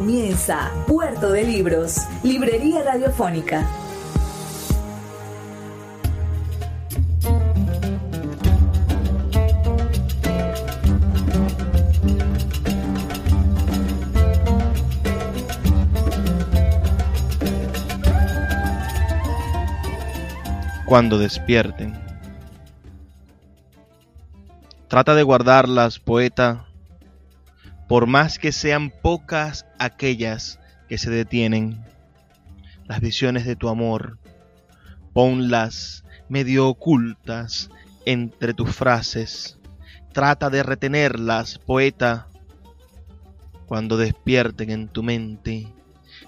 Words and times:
Comienza 0.00 0.70
Puerto 0.86 1.30
de 1.30 1.44
Libros, 1.44 1.98
Librería 2.22 2.82
Radiofónica. 2.82 3.68
Cuando 20.86 21.18
despierten. 21.18 21.92
Trata 24.88 25.14
de 25.14 25.22
guardarlas, 25.24 25.98
poeta, 25.98 26.69
por 27.90 28.06
más 28.06 28.38
que 28.38 28.52
sean 28.52 28.90
pocas 28.90 29.66
aquellas 29.80 30.60
que 30.88 30.96
se 30.96 31.10
detienen, 31.10 31.84
las 32.86 33.00
visiones 33.00 33.44
de 33.44 33.56
tu 33.56 33.68
amor, 33.68 34.20
ponlas 35.12 36.04
medio 36.28 36.68
ocultas 36.68 37.68
entre 38.06 38.54
tus 38.54 38.70
frases, 38.76 39.58
trata 40.12 40.50
de 40.50 40.62
retenerlas, 40.62 41.58
poeta, 41.58 42.28
cuando 43.66 43.96
despierten 43.96 44.70
en 44.70 44.86
tu 44.86 45.02
mente, 45.02 45.66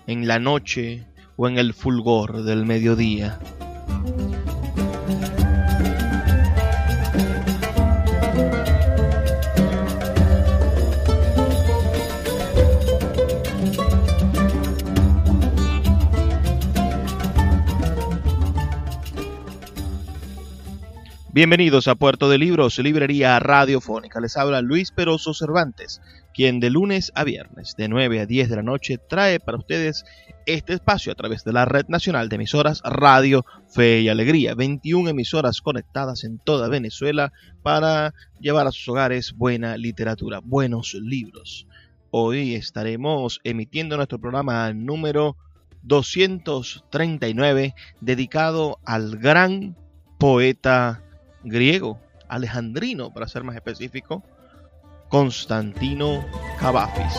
en 0.09 0.27
la 0.27 0.41
noche 0.41 1.07
o 1.37 1.47
en 1.47 1.59
el 1.59 1.75
fulgor 1.75 2.43
del 2.43 2.67
mediodía. 2.67 3.39
Bienvenidos 21.35 21.89
a 21.89 21.95
Puerto 21.95 22.29
de 22.29 22.37
Libros, 22.37 22.79
librería 22.79 23.39
radiofónica. 23.39 24.21
Les 24.21 24.37
habla 24.37 24.61
Luis 24.61 24.91
Peroso 24.91 25.33
Cervantes, 25.33 26.03
quien 26.35 26.61
de 26.61 26.69
lunes 26.69 27.11
a 27.15 27.25
viernes, 27.25 27.75
de 27.75 27.89
9 27.89 28.21
a 28.21 28.27
10 28.27 28.51
de 28.51 28.57
la 28.57 28.63
noche, 28.63 28.99
trae 28.99 29.41
para 29.41 29.57
ustedes 29.57 30.05
este 30.45 30.75
espacio 30.75 31.11
a 31.11 31.15
través 31.15 31.43
de 31.43 31.55
la 31.55 31.65
Red 31.65 31.87
Nacional 31.89 32.29
de 32.29 32.37
Emisoras 32.37 32.83
Radio 32.85 33.47
Fe 33.67 34.03
y 34.03 34.11
Alegría. 34.11 34.55
21 34.55 35.09
emisoras 35.09 35.63
conectadas 35.63 36.25
en 36.25 36.39
toda 36.39 36.69
Venezuela 36.69 37.33
para 37.63 38.13
llevar 38.39 38.67
a 38.67 38.73
sus 38.73 38.87
hogares 38.91 39.33
buena 39.33 39.79
literatura, 39.79 40.41
buenos 40.45 40.93
libros. 40.93 41.67
Hoy 42.11 42.57
estaremos 42.57 43.41
emitiendo 43.43 43.97
nuestro 43.97 44.19
programa 44.19 44.71
número 44.75 45.39
239 45.81 47.75
dedicado 48.03 48.81
al 48.85 49.17
gran 49.17 49.79
poeta 50.19 51.03
griego, 51.45 51.98
alejandrino 52.29 53.13
para 53.13 53.29
ser 53.29 53.45
más 53.45 53.57
específico, 53.57 54.23
Constantino 55.08 56.25
Cavafis. 56.58 57.13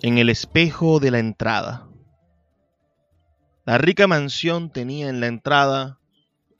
En 0.00 0.16
el 0.18 0.30
espejo 0.30 1.00
de 1.00 1.10
la 1.10 1.18
entrada. 1.18 1.88
La 3.66 3.76
rica 3.76 4.06
mansión 4.06 4.70
tenía 4.70 5.10
en 5.10 5.20
la 5.20 5.26
entrada 5.26 5.98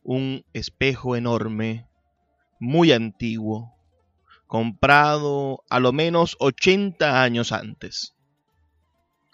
un 0.03 0.45
espejo 0.53 1.17
enorme, 1.17 1.87
muy 2.61 2.93
antiguo, 2.93 3.78
comprado 4.49 5.63
a 5.69 5.79
lo 5.79 5.93
menos 5.93 6.35
80 6.41 7.23
años 7.23 7.53
antes. 7.53 8.17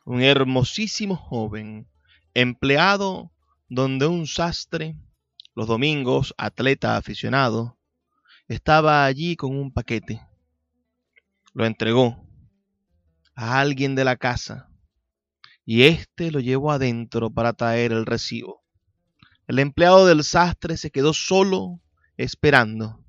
Un 0.04 0.20
hermosísimo 0.22 1.16
joven, 1.16 1.88
empleado 2.34 3.32
donde 3.68 4.06
un 4.06 4.26
sastre, 4.26 4.98
los 5.54 5.68
domingos 5.68 6.34
atleta 6.36 6.96
aficionado, 6.96 7.78
estaba 8.48 9.04
allí 9.06 9.36
con 9.36 9.56
un 9.56 9.72
paquete. 9.72 10.20
Lo 11.54 11.64
entregó 11.64 12.28
a 13.36 13.60
alguien 13.60 13.94
de 13.94 14.04
la 14.04 14.16
casa 14.16 14.68
y 15.64 15.84
éste 15.84 16.32
lo 16.32 16.40
llevó 16.40 16.72
adentro 16.72 17.30
para 17.30 17.52
traer 17.52 17.92
el 17.92 18.04
recibo. 18.04 18.64
El 19.46 19.60
empleado 19.60 20.06
del 20.06 20.24
sastre 20.24 20.76
se 20.76 20.90
quedó 20.90 21.14
solo 21.14 21.80
esperando 22.16 23.03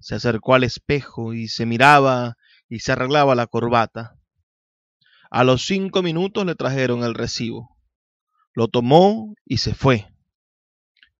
se 0.00 0.14
acercó 0.14 0.54
al 0.54 0.64
espejo 0.64 1.34
y 1.34 1.48
se 1.48 1.66
miraba 1.66 2.36
y 2.68 2.80
se 2.80 2.92
arreglaba 2.92 3.34
la 3.34 3.46
corbata. 3.46 4.18
A 5.30 5.44
los 5.44 5.66
cinco 5.66 6.02
minutos 6.02 6.46
le 6.46 6.54
trajeron 6.54 7.04
el 7.04 7.14
recibo. 7.14 7.76
Lo 8.54 8.68
tomó 8.68 9.34
y 9.44 9.58
se 9.58 9.74
fue. 9.74 10.08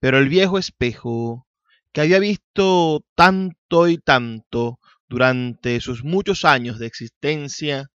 Pero 0.00 0.19
el 0.19 0.28
viejo 0.28 0.59
espejo, 0.59 1.47
que 1.93 2.03
había 2.03 2.19
visto 2.19 3.05
tanto 3.15 3.88
y 3.88 3.99
tanto 3.99 4.78
durante 5.09 5.81
sus 5.81 6.05
muchos 6.05 6.44
años 6.44 6.78
de 6.78 6.87
existencia, 6.87 7.91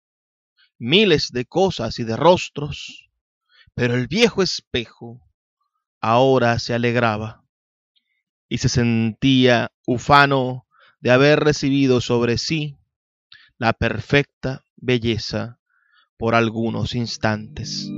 miles 0.78 1.30
de 1.32 1.46
cosas 1.46 1.98
y 1.98 2.04
de 2.04 2.16
rostros, 2.16 3.08
pero 3.74 3.94
el 3.94 4.06
viejo 4.06 4.42
espejo 4.42 5.20
ahora 6.00 6.58
se 6.58 6.74
alegraba 6.74 7.44
y 8.48 8.58
se 8.58 8.68
sentía 8.68 9.72
ufano 9.86 10.63
de 11.04 11.10
haber 11.10 11.40
recibido 11.40 12.00
sobre 12.00 12.38
sí 12.38 12.78
la 13.58 13.74
perfecta 13.74 14.64
belleza 14.76 15.60
por 16.16 16.34
algunos 16.34 16.94
instantes. 16.94 17.90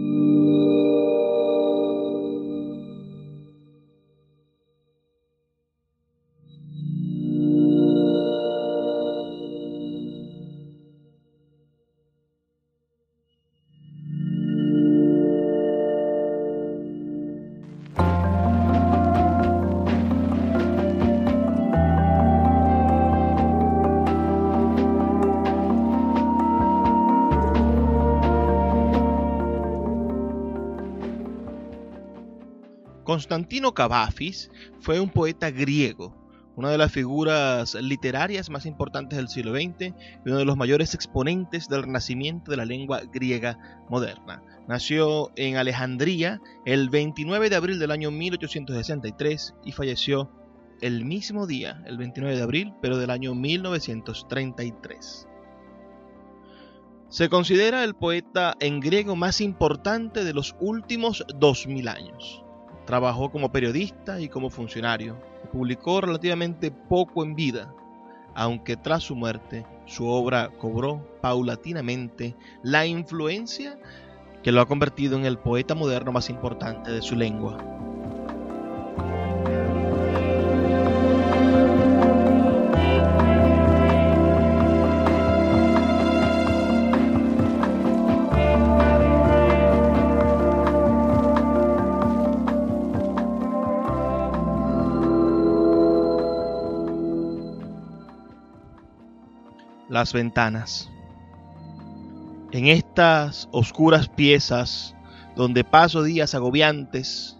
Constantino 33.47 33.75
Cavafis 33.75 34.51
fue 34.81 34.99
un 34.99 35.09
poeta 35.09 35.53
griego, 35.53 36.13
una 36.57 36.69
de 36.69 36.79
las 36.79 36.91
figuras 36.91 37.75
literarias 37.75 38.51
más 38.51 38.67
importantes 38.67 39.17
del 39.17 39.29
siglo 39.29 39.55
XX 39.55 39.95
y 40.25 40.29
uno 40.29 40.39
de 40.39 40.45
los 40.45 40.57
mayores 40.57 40.95
exponentes 40.95 41.69
del 41.69 41.85
renacimiento 41.85 42.51
de 42.51 42.57
la 42.57 42.65
lengua 42.65 43.03
griega 43.13 43.87
moderna. 43.89 44.43
Nació 44.67 45.31
en 45.37 45.59
Alejandría 45.59 46.41
el 46.65 46.91
29 46.91 47.49
de 47.49 47.55
abril 47.55 47.79
del 47.79 47.93
año 47.93 48.11
1863 48.11 49.55
y 49.65 49.71
falleció 49.71 50.29
el 50.81 51.05
mismo 51.05 51.47
día, 51.47 51.85
el 51.87 51.99
29 51.99 52.37
de 52.37 52.43
abril, 52.43 52.75
pero 52.83 52.99
del 52.99 53.11
año 53.11 53.37
1933. 53.37 55.29
Se 57.11 57.29
considera 57.29 57.85
el 57.85 57.95
poeta 57.95 58.57
en 58.59 58.81
griego 58.81 59.15
más 59.15 59.41
importante 59.41 60.25
de 60.25 60.35
los 60.35 60.57
últimos 60.59 61.25
2000 61.39 61.87
años. 61.87 62.43
Trabajó 62.87 63.31
como 63.31 63.53
periodista 63.53 64.21
y 64.21 64.29
como 64.29 64.49
funcionario. 64.49 65.21
Publicó 65.53 66.01
relativamente 66.01 66.71
poco 66.71 67.25
en 67.25 67.35
vida, 67.35 67.75
aunque 68.35 68.77
tras 68.77 69.03
su 69.03 69.17
muerte 69.17 69.67
su 69.87 70.07
obra 70.07 70.51
cobró 70.59 71.19
paulatinamente 71.21 72.37
la 72.63 72.87
influencia 72.87 73.79
que 74.43 74.53
lo 74.53 74.61
ha 74.61 74.67
convertido 74.67 75.17
en 75.17 75.25
el 75.25 75.39
poeta 75.39 75.75
moderno 75.75 76.13
más 76.13 76.31
importante 76.31 76.93
de 76.93 77.03
su 77.03 77.17
lengua. 77.17 77.76
Las 99.97 100.13
ventanas. 100.13 100.91
En 102.53 102.67
estas 102.67 103.49
oscuras 103.51 104.11
piezas 104.11 104.95
donde 105.35 105.65
paso 105.65 106.03
días 106.03 106.35
agobiantes, 106.35 107.39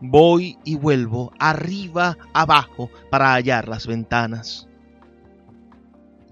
voy 0.00 0.58
y 0.64 0.74
vuelvo 0.74 1.32
arriba, 1.38 2.18
abajo, 2.34 2.90
para 3.08 3.34
hallar 3.34 3.68
las 3.68 3.86
ventanas. 3.86 4.68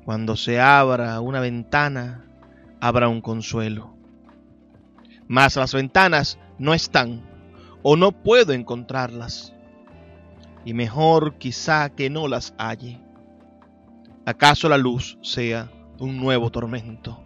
Cuando 0.05 0.35
se 0.35 0.61
abra 0.61 1.21
una 1.21 1.39
ventana, 1.39 2.25
habrá 2.81 3.09
un 3.09 3.21
consuelo. 3.21 3.95
Mas 5.29 5.55
las 5.55 5.73
ventanas 5.73 6.37
no 6.59 6.75
están, 6.75 7.23
o 7.83 7.95
no 7.95 8.11
puedo 8.11 8.53
encontrarlas. 8.53 9.55
Y 10.65 10.75
mejor 10.75 11.39
quizá 11.39 11.91
que 11.91 12.11
no 12.11 12.27
las 12.27 12.55
halle. 12.59 13.01
¿Acaso 14.31 14.69
la 14.69 14.79
luz 14.79 15.19
sea 15.23 15.69
un 15.99 16.17
nuevo 16.17 16.51
tormento? 16.51 17.21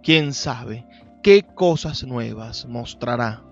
¿Quién 0.00 0.32
sabe 0.32 0.86
qué 1.24 1.42
cosas 1.42 2.04
nuevas 2.04 2.66
mostrará? 2.66 3.42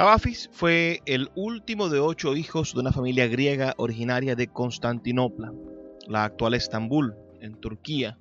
Cavafis 0.00 0.48
fue 0.50 1.02
el 1.04 1.28
último 1.34 1.90
de 1.90 2.00
ocho 2.00 2.34
hijos 2.34 2.72
de 2.72 2.80
una 2.80 2.90
familia 2.90 3.28
griega 3.28 3.74
originaria 3.76 4.34
de 4.34 4.48
Constantinopla, 4.48 5.52
la 6.08 6.24
actual 6.24 6.54
Estambul, 6.54 7.14
en 7.42 7.60
Turquía, 7.60 8.16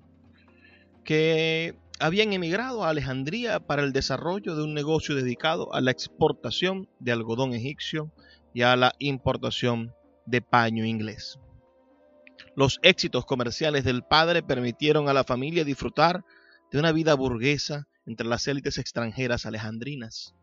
que 1.05 1.77
habían 2.01 2.33
emigrado 2.33 2.83
a 2.83 2.89
Alejandría 2.89 3.61
para 3.61 3.83
el 3.83 3.93
desarrollo 3.93 4.57
de 4.57 4.63
un 4.63 4.73
negocio 4.73 5.15
dedicado 5.15 5.73
a 5.73 5.79
la 5.79 5.91
exportación 5.91 6.89
de 6.99 7.13
algodón 7.13 7.53
egipcio 7.53 8.11
y 8.53 8.63
a 8.63 8.75
la 8.75 8.93
importación 8.99 9.93
de 10.25 10.41
paño 10.41 10.83
inglés. 10.83 11.39
Los 12.57 12.79
éxitos 12.81 13.23
comerciales 13.23 13.85
del 13.85 14.03
padre 14.03 14.43
permitieron 14.43 15.07
a 15.07 15.13
la 15.13 15.23
familia 15.23 15.63
disfrutar 15.63 16.25
de 16.73 16.79
una 16.79 16.91
vida 16.91 17.13
burguesa 17.13 17.87
entre 18.05 18.27
las 18.27 18.49
élites 18.49 18.79
extranjeras 18.79 19.45
alejandrinas. 19.45 20.35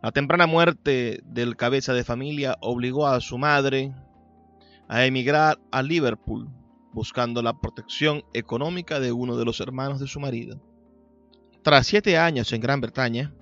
La 0.00 0.12
temprana 0.12 0.46
muerte 0.46 1.20
del 1.24 1.56
cabeza 1.56 1.92
de 1.92 2.04
familia 2.04 2.56
obligó 2.60 3.08
a 3.08 3.20
su 3.20 3.36
madre 3.36 3.92
a 4.86 5.04
emigrar 5.04 5.58
a 5.72 5.82
Liverpool, 5.82 6.48
buscando 6.92 7.42
la 7.42 7.60
protección 7.60 8.22
económica 8.32 9.00
de 9.00 9.10
uno 9.10 9.36
de 9.36 9.44
los 9.44 9.60
hermanos 9.60 9.98
de 9.98 10.06
su 10.06 10.20
marido. 10.20 10.60
Tras 11.62 11.88
siete 11.88 12.16
años 12.16 12.52
en 12.52 12.60
Gran 12.60 12.80
Bretaña 12.80 13.34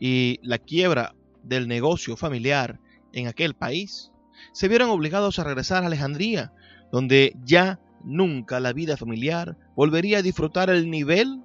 y 0.00 0.38
la 0.42 0.58
quiebra 0.58 1.16
del 1.42 1.66
negocio 1.66 2.16
familiar 2.16 2.78
en 3.12 3.26
aquel 3.26 3.54
país, 3.54 4.12
se 4.52 4.68
vieron 4.68 4.90
obligados 4.90 5.40
a 5.40 5.44
regresar 5.44 5.82
a 5.82 5.86
Alejandría, 5.88 6.52
donde 6.92 7.34
ya 7.42 7.80
nunca 8.04 8.60
la 8.60 8.72
vida 8.72 8.96
familiar 8.96 9.56
volvería 9.74 10.18
a 10.18 10.22
disfrutar 10.22 10.70
el 10.70 10.88
nivel 10.88 11.42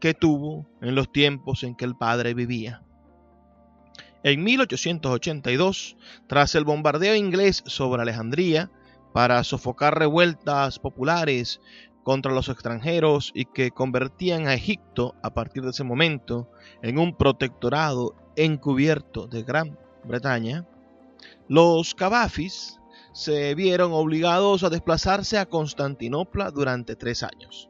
que 0.00 0.12
tuvo 0.12 0.66
en 0.80 0.96
los 0.96 1.12
tiempos 1.12 1.62
en 1.62 1.76
que 1.76 1.84
el 1.84 1.94
padre 1.94 2.34
vivía. 2.34 2.82
En 4.24 4.44
1882, 4.44 5.96
tras 6.28 6.54
el 6.54 6.64
bombardeo 6.64 7.16
inglés 7.16 7.64
sobre 7.66 8.02
Alejandría 8.02 8.70
para 9.12 9.42
sofocar 9.42 9.98
revueltas 9.98 10.78
populares 10.78 11.60
contra 12.04 12.32
los 12.32 12.48
extranjeros 12.48 13.32
y 13.34 13.46
que 13.46 13.70
convertían 13.70 14.46
a 14.46 14.54
Egipto 14.54 15.14
a 15.22 15.34
partir 15.34 15.64
de 15.64 15.70
ese 15.70 15.84
momento 15.84 16.48
en 16.82 16.98
un 16.98 17.16
protectorado 17.16 18.14
encubierto 18.36 19.26
de 19.26 19.42
Gran 19.42 19.78
Bretaña, 20.04 20.66
los 21.48 21.94
Cavafis 21.94 22.80
se 23.12 23.54
vieron 23.54 23.92
obligados 23.92 24.62
a 24.62 24.70
desplazarse 24.70 25.38
a 25.38 25.46
Constantinopla 25.46 26.50
durante 26.50 26.96
tres 26.96 27.22
años, 27.22 27.68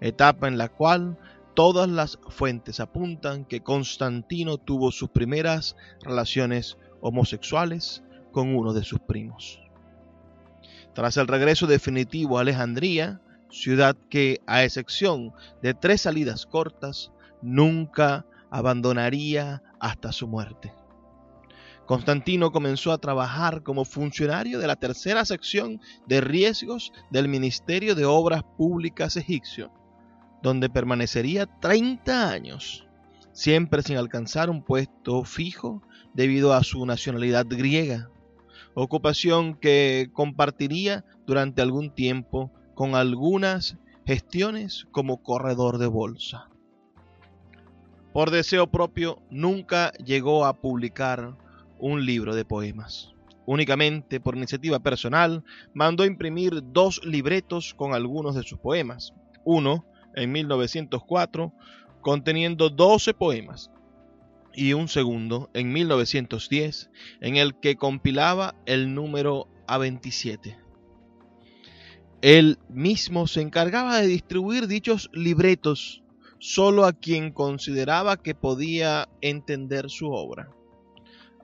etapa 0.00 0.48
en 0.48 0.58
la 0.58 0.68
cual 0.68 1.18
Todas 1.58 1.88
las 1.88 2.20
fuentes 2.28 2.78
apuntan 2.78 3.44
que 3.44 3.64
Constantino 3.64 4.58
tuvo 4.58 4.92
sus 4.92 5.08
primeras 5.08 5.74
relaciones 6.02 6.78
homosexuales 7.00 8.04
con 8.30 8.54
uno 8.54 8.72
de 8.72 8.84
sus 8.84 9.00
primos. 9.00 9.60
Tras 10.94 11.16
el 11.16 11.26
regreso 11.26 11.66
definitivo 11.66 12.38
a 12.38 12.42
Alejandría, 12.42 13.20
ciudad 13.50 13.96
que, 14.08 14.40
a 14.46 14.62
excepción 14.62 15.32
de 15.60 15.74
tres 15.74 16.02
salidas 16.02 16.46
cortas, 16.46 17.10
nunca 17.42 18.24
abandonaría 18.52 19.60
hasta 19.80 20.12
su 20.12 20.28
muerte. 20.28 20.72
Constantino 21.86 22.52
comenzó 22.52 22.92
a 22.92 22.98
trabajar 22.98 23.64
como 23.64 23.84
funcionario 23.84 24.60
de 24.60 24.68
la 24.68 24.76
tercera 24.76 25.24
sección 25.24 25.80
de 26.06 26.20
riesgos 26.20 26.92
del 27.10 27.26
Ministerio 27.26 27.96
de 27.96 28.04
Obras 28.04 28.44
Públicas 28.56 29.16
egipcio, 29.16 29.72
donde 30.42 30.68
permanecería 30.68 31.46
30 31.46 32.30
años, 32.30 32.86
siempre 33.32 33.82
sin 33.82 33.96
alcanzar 33.96 34.50
un 34.50 34.62
puesto 34.62 35.24
fijo 35.24 35.82
debido 36.14 36.52
a 36.52 36.64
su 36.64 36.84
nacionalidad 36.86 37.46
griega, 37.48 38.08
ocupación 38.74 39.54
que 39.54 40.10
compartiría 40.12 41.04
durante 41.26 41.62
algún 41.62 41.90
tiempo 41.90 42.50
con 42.74 42.94
algunas 42.94 43.76
gestiones 44.06 44.86
como 44.90 45.22
corredor 45.22 45.78
de 45.78 45.86
bolsa. 45.86 46.48
Por 48.12 48.30
deseo 48.30 48.68
propio, 48.68 49.20
nunca 49.30 49.92
llegó 50.04 50.46
a 50.46 50.54
publicar 50.54 51.36
un 51.78 52.04
libro 52.06 52.34
de 52.34 52.44
poemas. 52.44 53.12
Únicamente 53.46 54.20
por 54.20 54.36
iniciativa 54.36 54.78
personal, 54.78 55.44
mandó 55.74 56.04
imprimir 56.04 56.62
dos 56.72 57.00
libretos 57.04 57.74
con 57.74 57.94
algunos 57.94 58.34
de 58.34 58.42
sus 58.42 58.58
poemas. 58.58 59.14
Uno 59.44 59.84
en 60.18 60.32
1904 60.32 61.52
conteniendo 62.00 62.70
12 62.70 63.14
poemas 63.14 63.70
y 64.54 64.72
un 64.72 64.88
segundo 64.88 65.50
en 65.54 65.72
1910 65.72 66.90
en 67.20 67.36
el 67.36 67.58
que 67.58 67.76
compilaba 67.76 68.54
el 68.66 68.94
número 68.94 69.48
A27. 69.66 70.58
Él 72.22 72.58
mismo 72.68 73.26
se 73.26 73.40
encargaba 73.40 74.00
de 74.00 74.08
distribuir 74.08 74.66
dichos 74.66 75.10
libretos 75.12 76.02
solo 76.40 76.84
a 76.84 76.92
quien 76.92 77.32
consideraba 77.32 78.16
que 78.16 78.34
podía 78.34 79.08
entender 79.20 79.90
su 79.90 80.10
obra. 80.10 80.50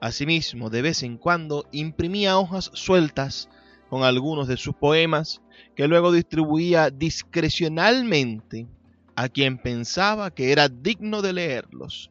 Asimismo, 0.01 0.69
de 0.69 0.81
vez 0.81 1.03
en 1.03 1.17
cuando 1.17 1.67
imprimía 1.71 2.37
hojas 2.37 2.71
sueltas 2.73 3.49
con 3.89 4.03
algunos 4.03 4.47
de 4.47 4.57
sus 4.57 4.75
poemas 4.75 5.41
que 5.75 5.87
luego 5.87 6.11
distribuía 6.11 6.89
discrecionalmente 6.89 8.67
a 9.15 9.29
quien 9.29 9.57
pensaba 9.57 10.31
que 10.31 10.51
era 10.51 10.67
digno 10.67 11.21
de 11.21 11.33
leerlos. 11.33 12.09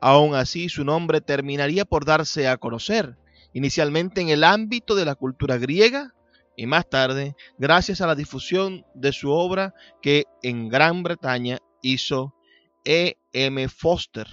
Aún 0.00 0.34
así, 0.34 0.68
su 0.68 0.84
nombre 0.84 1.20
terminaría 1.20 1.84
por 1.84 2.04
darse 2.04 2.48
a 2.48 2.56
conocer, 2.56 3.16
inicialmente 3.52 4.20
en 4.20 4.28
el 4.28 4.44
ámbito 4.44 4.94
de 4.94 5.04
la 5.04 5.14
cultura 5.14 5.58
griega 5.58 6.14
y 6.56 6.66
más 6.66 6.88
tarde 6.88 7.34
gracias 7.58 8.00
a 8.00 8.06
la 8.06 8.14
difusión 8.14 8.84
de 8.94 9.12
su 9.12 9.30
obra 9.30 9.74
que 10.00 10.24
en 10.42 10.68
Gran 10.68 11.02
Bretaña 11.02 11.58
hizo 11.82 12.34
E. 12.84 13.16
M. 13.32 13.68
Foster 13.68 14.26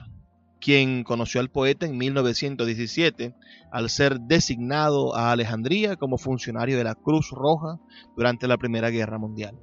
quien 0.60 1.04
conoció 1.04 1.42
al 1.42 1.50
poeta 1.50 1.86
en 1.86 1.98
1917 1.98 3.36
al 3.72 3.90
ser 3.90 4.20
designado 4.22 5.16
a 5.16 5.32
Alejandría 5.32 5.96
como 5.96 6.18
funcionario 6.18 6.78
de 6.78 6.84
la 6.84 6.96
Cruz 6.96 7.30
Roja 7.32 7.80
durante 8.16 8.48
la 8.48 8.58
Primera 8.58 8.90
Guerra 8.90 9.18
Mundial. 9.18 9.58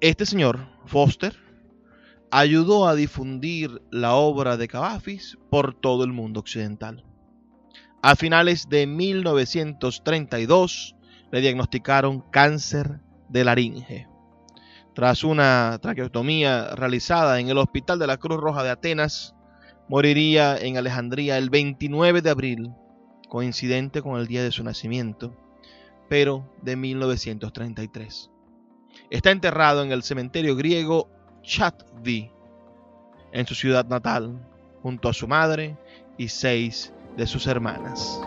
Este 0.00 0.26
señor, 0.26 0.68
Foster, 0.84 1.34
ayudó 2.30 2.86
a 2.86 2.94
difundir 2.94 3.82
la 3.90 4.14
obra 4.14 4.56
de 4.56 4.68
Cavafis 4.68 5.36
por 5.50 5.74
todo 5.74 6.04
el 6.04 6.12
mundo 6.12 6.38
occidental. 6.40 7.04
A 8.02 8.14
finales 8.14 8.68
de 8.68 8.86
1932 8.86 10.94
le 11.32 11.40
diagnosticaron 11.40 12.22
cáncer 12.30 13.00
de 13.28 13.44
laringe 13.44 14.06
tras 14.96 15.24
una 15.24 15.78
traqueotomía 15.82 16.74
realizada 16.74 17.38
en 17.38 17.50
el 17.50 17.58
Hospital 17.58 17.98
de 17.98 18.06
la 18.06 18.16
Cruz 18.16 18.40
Roja 18.40 18.62
de 18.62 18.70
Atenas, 18.70 19.34
moriría 19.90 20.56
en 20.56 20.78
Alejandría 20.78 21.36
el 21.36 21.50
29 21.50 22.22
de 22.22 22.30
abril, 22.30 22.72
coincidente 23.28 24.00
con 24.00 24.18
el 24.18 24.26
día 24.26 24.42
de 24.42 24.52
su 24.52 24.64
nacimiento, 24.64 25.36
pero 26.08 26.50
de 26.62 26.76
1933. 26.76 28.30
Está 29.10 29.32
enterrado 29.32 29.82
en 29.82 29.92
el 29.92 30.02
cementerio 30.02 30.56
griego 30.56 31.10
Chatvi, 31.42 32.30
en 33.32 33.46
su 33.46 33.54
ciudad 33.54 33.84
natal, 33.84 34.48
junto 34.82 35.10
a 35.10 35.12
su 35.12 35.28
madre 35.28 35.76
y 36.16 36.28
seis 36.28 36.94
de 37.18 37.26
sus 37.26 37.46
hermanas. 37.46 38.18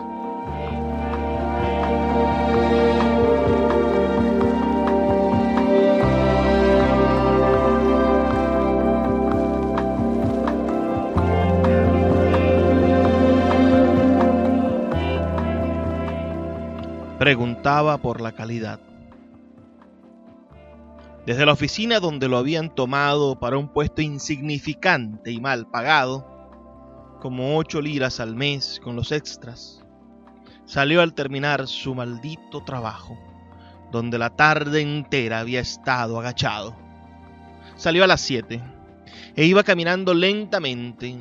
Preguntaba 17.20 17.98
por 17.98 18.22
la 18.22 18.32
calidad. 18.32 18.80
Desde 21.26 21.44
la 21.44 21.52
oficina 21.52 22.00
donde 22.00 22.28
lo 22.28 22.38
habían 22.38 22.74
tomado 22.74 23.38
para 23.38 23.58
un 23.58 23.68
puesto 23.68 24.00
insignificante 24.00 25.30
y 25.30 25.38
mal 25.38 25.66
pagado, 25.66 26.26
como 27.20 27.58
ocho 27.58 27.82
liras 27.82 28.20
al 28.20 28.34
mes 28.34 28.80
con 28.82 28.96
los 28.96 29.12
extras, 29.12 29.84
salió 30.64 31.02
al 31.02 31.12
terminar 31.12 31.68
su 31.68 31.94
maldito 31.94 32.64
trabajo, 32.64 33.18
donde 33.92 34.16
la 34.16 34.30
tarde 34.30 34.80
entera 34.80 35.40
había 35.40 35.60
estado 35.60 36.18
agachado. 36.18 36.74
Salió 37.76 38.02
a 38.04 38.06
las 38.06 38.22
siete 38.22 38.62
e 39.36 39.44
iba 39.44 39.62
caminando 39.62 40.14
lentamente, 40.14 41.14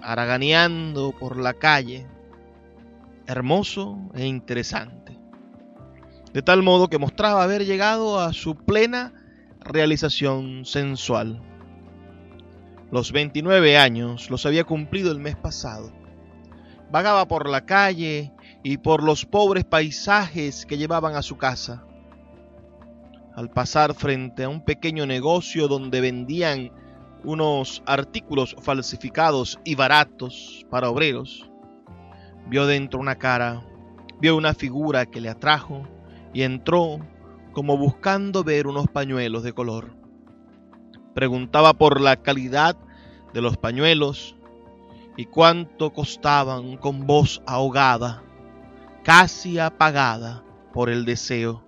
haraganeando 0.00 1.12
por 1.12 1.36
la 1.36 1.52
calle, 1.52 2.06
hermoso 3.26 3.98
e 4.14 4.24
interesante, 4.24 5.02
de 6.32 6.42
tal 6.42 6.62
modo 6.62 6.88
que 6.88 6.98
mostraba 6.98 7.42
haber 7.42 7.64
llegado 7.64 8.18
a 8.20 8.32
su 8.32 8.56
plena 8.56 9.12
realización 9.60 10.64
sensual. 10.64 11.42
Los 12.90 13.12
29 13.12 13.76
años 13.76 14.30
los 14.30 14.46
había 14.46 14.64
cumplido 14.64 15.12
el 15.12 15.18
mes 15.18 15.36
pasado. 15.36 15.92
Vagaba 16.90 17.26
por 17.26 17.48
la 17.48 17.64
calle 17.64 18.32
y 18.62 18.78
por 18.78 19.02
los 19.02 19.24
pobres 19.24 19.64
paisajes 19.64 20.66
que 20.66 20.78
llevaban 20.78 21.16
a 21.16 21.22
su 21.22 21.36
casa. 21.36 21.84
Al 23.34 23.50
pasar 23.50 23.94
frente 23.94 24.44
a 24.44 24.48
un 24.48 24.62
pequeño 24.62 25.06
negocio 25.06 25.68
donde 25.68 26.02
vendían 26.02 26.70
unos 27.24 27.82
artículos 27.86 28.56
falsificados 28.60 29.58
y 29.64 29.74
baratos 29.74 30.66
para 30.70 30.90
obreros, 30.90 31.50
vio 32.48 32.66
dentro 32.66 33.00
una 33.00 33.16
cara, 33.16 33.62
vio 34.20 34.36
una 34.36 34.52
figura 34.52 35.06
que 35.06 35.20
le 35.20 35.30
atrajo 35.30 35.88
y 36.32 36.42
entró 36.42 36.98
como 37.52 37.76
buscando 37.76 38.44
ver 38.44 38.66
unos 38.66 38.88
pañuelos 38.88 39.42
de 39.42 39.52
color. 39.52 39.94
Preguntaba 41.14 41.74
por 41.74 42.00
la 42.00 42.16
calidad 42.16 42.76
de 43.34 43.42
los 43.42 43.56
pañuelos 43.56 44.36
y 45.16 45.26
cuánto 45.26 45.92
costaban 45.92 46.76
con 46.78 47.06
voz 47.06 47.42
ahogada, 47.46 48.22
casi 49.04 49.58
apagada 49.58 50.42
por 50.72 50.88
el 50.88 51.04
deseo. 51.04 51.62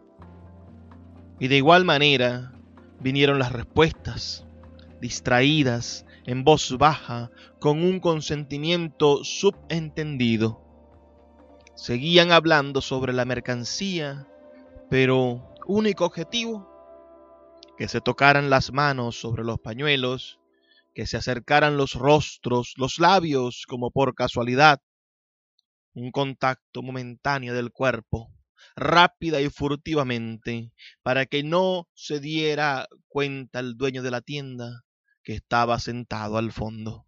Y 1.38 1.48
de 1.48 1.56
igual 1.56 1.84
manera 1.84 2.52
vinieron 3.00 3.38
las 3.38 3.52
respuestas, 3.52 4.46
distraídas, 5.00 6.06
en 6.26 6.42
voz 6.42 6.78
baja, 6.78 7.30
con 7.60 7.82
un 7.82 8.00
consentimiento 8.00 9.24
subentendido. 9.24 10.62
Seguían 11.74 12.32
hablando 12.32 12.80
sobre 12.80 13.12
la 13.12 13.26
mercancía, 13.26 14.26
pero 14.90 15.54
único 15.66 16.04
objetivo, 16.04 16.68
que 17.76 17.88
se 17.88 18.00
tocaran 18.00 18.50
las 18.50 18.72
manos 18.72 19.18
sobre 19.18 19.44
los 19.44 19.58
pañuelos, 19.58 20.38
que 20.94 21.06
se 21.06 21.16
acercaran 21.16 21.76
los 21.76 21.94
rostros, 21.94 22.74
los 22.76 22.98
labios, 22.98 23.64
como 23.68 23.90
por 23.90 24.14
casualidad, 24.14 24.80
un 25.92 26.10
contacto 26.10 26.82
momentáneo 26.82 27.54
del 27.54 27.70
cuerpo, 27.70 28.30
rápida 28.76 29.40
y 29.40 29.50
furtivamente, 29.50 30.72
para 31.02 31.26
que 31.26 31.42
no 31.42 31.88
se 31.94 32.20
diera 32.20 32.88
cuenta 33.08 33.60
el 33.60 33.76
dueño 33.76 34.02
de 34.02 34.10
la 34.10 34.20
tienda 34.20 34.84
que 35.22 35.34
estaba 35.34 35.78
sentado 35.78 36.36
al 36.36 36.52
fondo. 36.52 37.06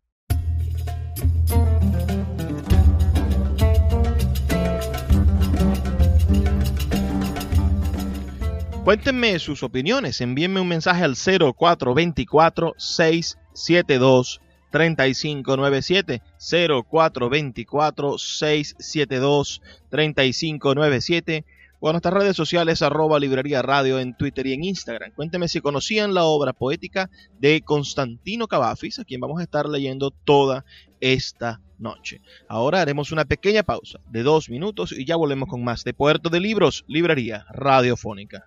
Cuéntenme 8.86 9.36
sus 9.40 9.64
opiniones, 9.64 10.20
envíenme 10.20 10.60
un 10.60 10.68
mensaje 10.68 11.02
al 11.02 11.16
0424 11.16 12.74
672 12.76 14.40
3597 14.70 16.22
0424 16.38 18.16
672 18.16 19.62
3597 19.90 21.44
o 21.80 21.88
a 21.88 21.92
nuestras 21.94 22.14
redes 22.14 22.36
sociales 22.36 22.80
arroba 22.80 23.18
librería 23.18 23.60
radio 23.60 23.98
en 23.98 24.16
Twitter 24.16 24.46
y 24.46 24.52
en 24.52 24.62
Instagram. 24.62 25.10
Cuéntenme 25.16 25.48
si 25.48 25.60
conocían 25.60 26.14
la 26.14 26.22
obra 26.22 26.52
poética 26.52 27.10
de 27.40 27.62
Constantino 27.62 28.46
Cavafis, 28.46 29.00
a 29.00 29.04
quien 29.04 29.20
vamos 29.20 29.40
a 29.40 29.42
estar 29.42 29.68
leyendo 29.68 30.12
toda 30.12 30.64
esta 31.00 31.60
noche. 31.80 32.20
Ahora 32.46 32.82
haremos 32.82 33.10
una 33.10 33.24
pequeña 33.24 33.64
pausa 33.64 33.98
de 34.12 34.22
dos 34.22 34.48
minutos 34.48 34.92
y 34.92 35.04
ya 35.04 35.16
volvemos 35.16 35.48
con 35.48 35.64
más 35.64 35.82
de 35.82 35.92
Puerto 35.92 36.30
de 36.30 36.38
Libros, 36.38 36.84
Librería 36.86 37.46
Radiofónica. 37.50 38.46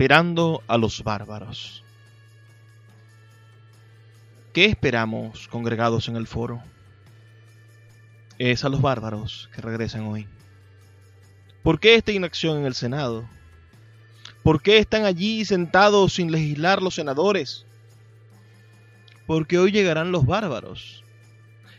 Esperando 0.00 0.62
a 0.66 0.78
los 0.78 1.04
bárbaros. 1.04 1.84
¿Qué 4.54 4.64
esperamos 4.64 5.46
congregados 5.46 6.08
en 6.08 6.16
el 6.16 6.26
foro? 6.26 6.62
Es 8.38 8.64
a 8.64 8.70
los 8.70 8.80
bárbaros 8.80 9.50
que 9.54 9.60
regresan 9.60 10.06
hoy. 10.06 10.26
¿Por 11.62 11.78
qué 11.80 11.96
esta 11.96 12.12
inacción 12.12 12.60
en 12.60 12.64
el 12.64 12.72
Senado? 12.72 13.28
¿Por 14.42 14.62
qué 14.62 14.78
están 14.78 15.04
allí 15.04 15.44
sentados 15.44 16.14
sin 16.14 16.32
legislar 16.32 16.80
los 16.80 16.94
senadores? 16.94 17.66
Porque 19.26 19.58
hoy 19.58 19.70
llegarán 19.70 20.12
los 20.12 20.24
bárbaros. 20.24 21.04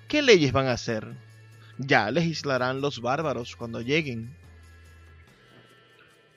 ¿Qué 0.08 0.22
leyes 0.22 0.52
van 0.52 0.68
a 0.68 0.74
hacer? 0.74 1.08
Ya 1.80 2.12
legislarán 2.12 2.82
los 2.82 3.02
bárbaros 3.02 3.56
cuando 3.56 3.82
lleguen. 3.82 4.38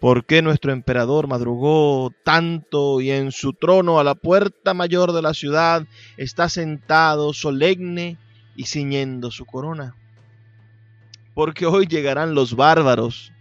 ¿Por 0.05 0.27
qué 0.27 0.43
nuestro 0.43 0.71
emperador 0.71 1.29
madrugó 1.29 2.13
tanto 2.25 3.01
y 3.01 3.11
en 3.11 3.33
su 3.33 3.55
trono 3.55 3.99
a 3.99 4.05
la 4.05 4.15
puerta 4.15 4.75
mayor 4.75 5.13
de 5.13 5.23
la 5.23 5.33
ciudad 5.33 5.87
está 6.19 6.51
sentado 6.51 7.33
solemne 7.33 8.19
y 8.55 8.67
ciñendo 8.67 9.31
su 9.31 9.47
corona? 9.47 9.97
Porque 11.33 11.65
hoy 11.65 11.87
llegarán 11.87 12.35
los 12.35 12.55
bárbaros 12.55 13.33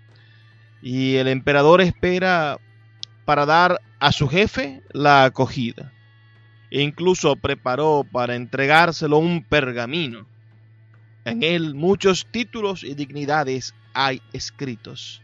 y 0.81 1.17
el 1.17 1.27
emperador 1.27 1.81
espera 1.81 2.57
para 3.25 3.45
dar 3.45 3.81
a 3.99 4.13
su 4.13 4.29
jefe 4.29 4.83
la 4.93 5.25
acogida. 5.25 5.91
E 6.71 6.81
incluso 6.81 7.35
preparó 7.35 8.05
para 8.09 8.35
entregárselo 8.35 9.17
un 9.17 9.43
pergamino. 9.43 10.25
En 11.25 11.43
él 11.43 11.75
muchos 11.75 12.25
títulos 12.31 12.85
y 12.85 12.93
dignidades 12.95 13.75
hay 13.93 14.21
escritos 14.31 15.23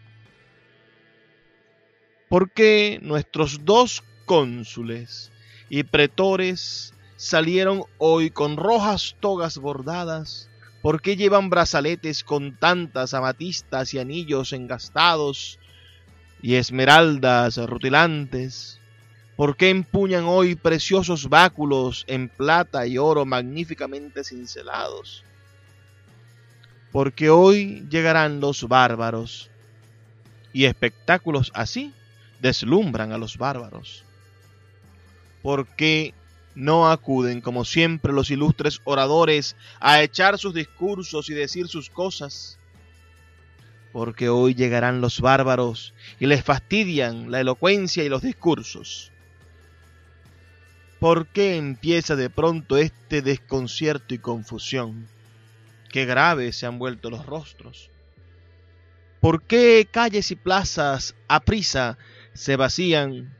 ¿Por 2.30 2.52
qué 2.52 3.00
nuestros 3.02 3.66
dos 3.66 4.04
cónsules 4.26 5.32
y 5.70 5.84
pretores 5.84 6.94
salieron 7.16 7.84
hoy 7.98 8.30
con 8.30 8.56
rojas 8.56 9.16
togas 9.20 9.58
bordadas? 9.58 10.50
¿Por 10.82 11.02
qué 11.02 11.18
llevan 11.18 11.50
brazaletes 11.50 12.24
con 12.24 12.56
tantas 12.58 13.14
amatistas 13.14 13.94
y 13.94 14.00
anillos 14.00 14.54
engastados 14.54 15.60
y 16.42 16.56
esmeraldas 16.56 17.58
rutilantes? 17.58 18.80
¿Por 19.36 19.58
qué 19.58 19.70
empuñan 19.70 20.26
hoy 20.26 20.56
preciosos 20.56 21.28
báculos 21.28 22.06
en 22.08 22.30
plata 22.30 22.86
y 22.88 22.98
oro 22.98 23.26
magníficamente 23.26 24.24
cincelados? 24.24 25.24
porque 26.92 27.30
hoy 27.30 27.88
llegarán 27.90 28.40
los 28.40 28.68
bárbaros, 28.68 29.50
y 30.52 30.66
espectáculos 30.66 31.52
así 31.54 31.94
deslumbran 32.40 33.12
a 33.12 33.18
los 33.18 33.38
bárbaros. 33.38 34.04
Porque 35.42 36.14
no 36.56 36.92
acuden, 36.92 37.42
como 37.42 37.66
siempre, 37.66 38.14
los 38.14 38.32
ilustres 38.32 38.82
oradores 38.84 39.56
a 39.80 40.02
echar 40.02 40.38
sus 40.38 40.54
discursos 40.54 41.30
y 41.30 41.34
decir 41.34 41.68
sus 41.68 41.90
cosas? 41.90 42.60
Porque 43.92 44.30
hoy 44.30 44.54
llegarán 44.54 45.02
los 45.02 45.22
bárbaros 45.22 45.94
y 46.20 46.28
les 46.28 46.44
fastidian 46.44 47.32
la 47.32 47.40
elocuencia 47.40 48.04
y 48.04 48.10
los 48.10 48.22
discursos. 48.22 49.12
¿Por 51.00 51.28
qué 51.28 51.56
empieza 51.56 52.18
de 52.18 52.30
pronto 52.30 52.78
este 52.78 53.22
desconcierto 53.22 54.14
y 54.14 54.20
confusión? 54.20 55.08
Qué 55.90 56.06
graves 56.06 56.58
se 56.58 56.66
han 56.66 56.78
vuelto 56.78 57.10
los 57.10 57.26
rostros. 57.26 57.90
¿Por 59.22 59.44
qué 59.44 59.88
calles 59.90 60.30
y 60.32 60.36
plazas 60.36 61.16
a 61.28 61.40
prisa 61.40 61.98
se 62.40 62.56
vacían 62.56 63.36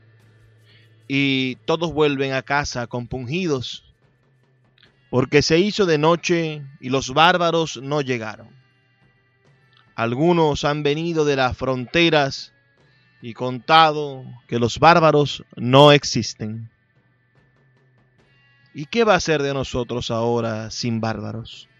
y 1.08 1.56
todos 1.64 1.90
vuelven 1.94 2.34
a 2.34 2.42
casa 2.42 2.86
compungidos? 2.86 3.82
Porque 5.08 5.40
se 5.40 5.58
hizo 5.58 5.86
de 5.86 5.96
noche 5.96 6.62
y 6.80 6.90
los 6.90 7.14
bárbaros 7.14 7.78
no 7.78 8.02
llegaron. 8.02 8.50
Algunos 9.94 10.66
han 10.66 10.82
venido 10.82 11.24
de 11.24 11.36
las 11.36 11.56
fronteras 11.56 12.52
y 13.22 13.32
contado 13.32 14.22
que 14.46 14.58
los 14.58 14.78
bárbaros 14.78 15.44
no 15.56 15.92
existen. 15.92 16.70
¿Y 18.74 18.84
qué 18.84 19.04
va 19.04 19.14
a 19.14 19.20
ser 19.20 19.42
de 19.42 19.54
nosotros 19.54 20.10
ahora 20.10 20.70
sin 20.70 21.00
bárbaros? 21.00 21.70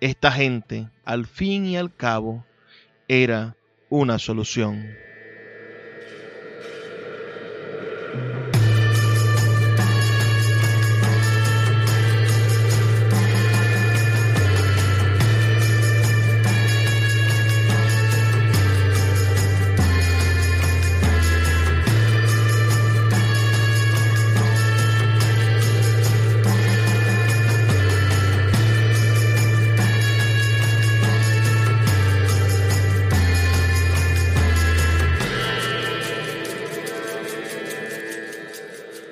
Esta 0.00 0.32
gente, 0.32 0.88
al 1.04 1.26
fin 1.26 1.64
y 1.64 1.76
al 1.76 1.94
cabo, 1.94 2.44
era 3.06 3.56
una 3.88 4.18
solución. 4.18 4.84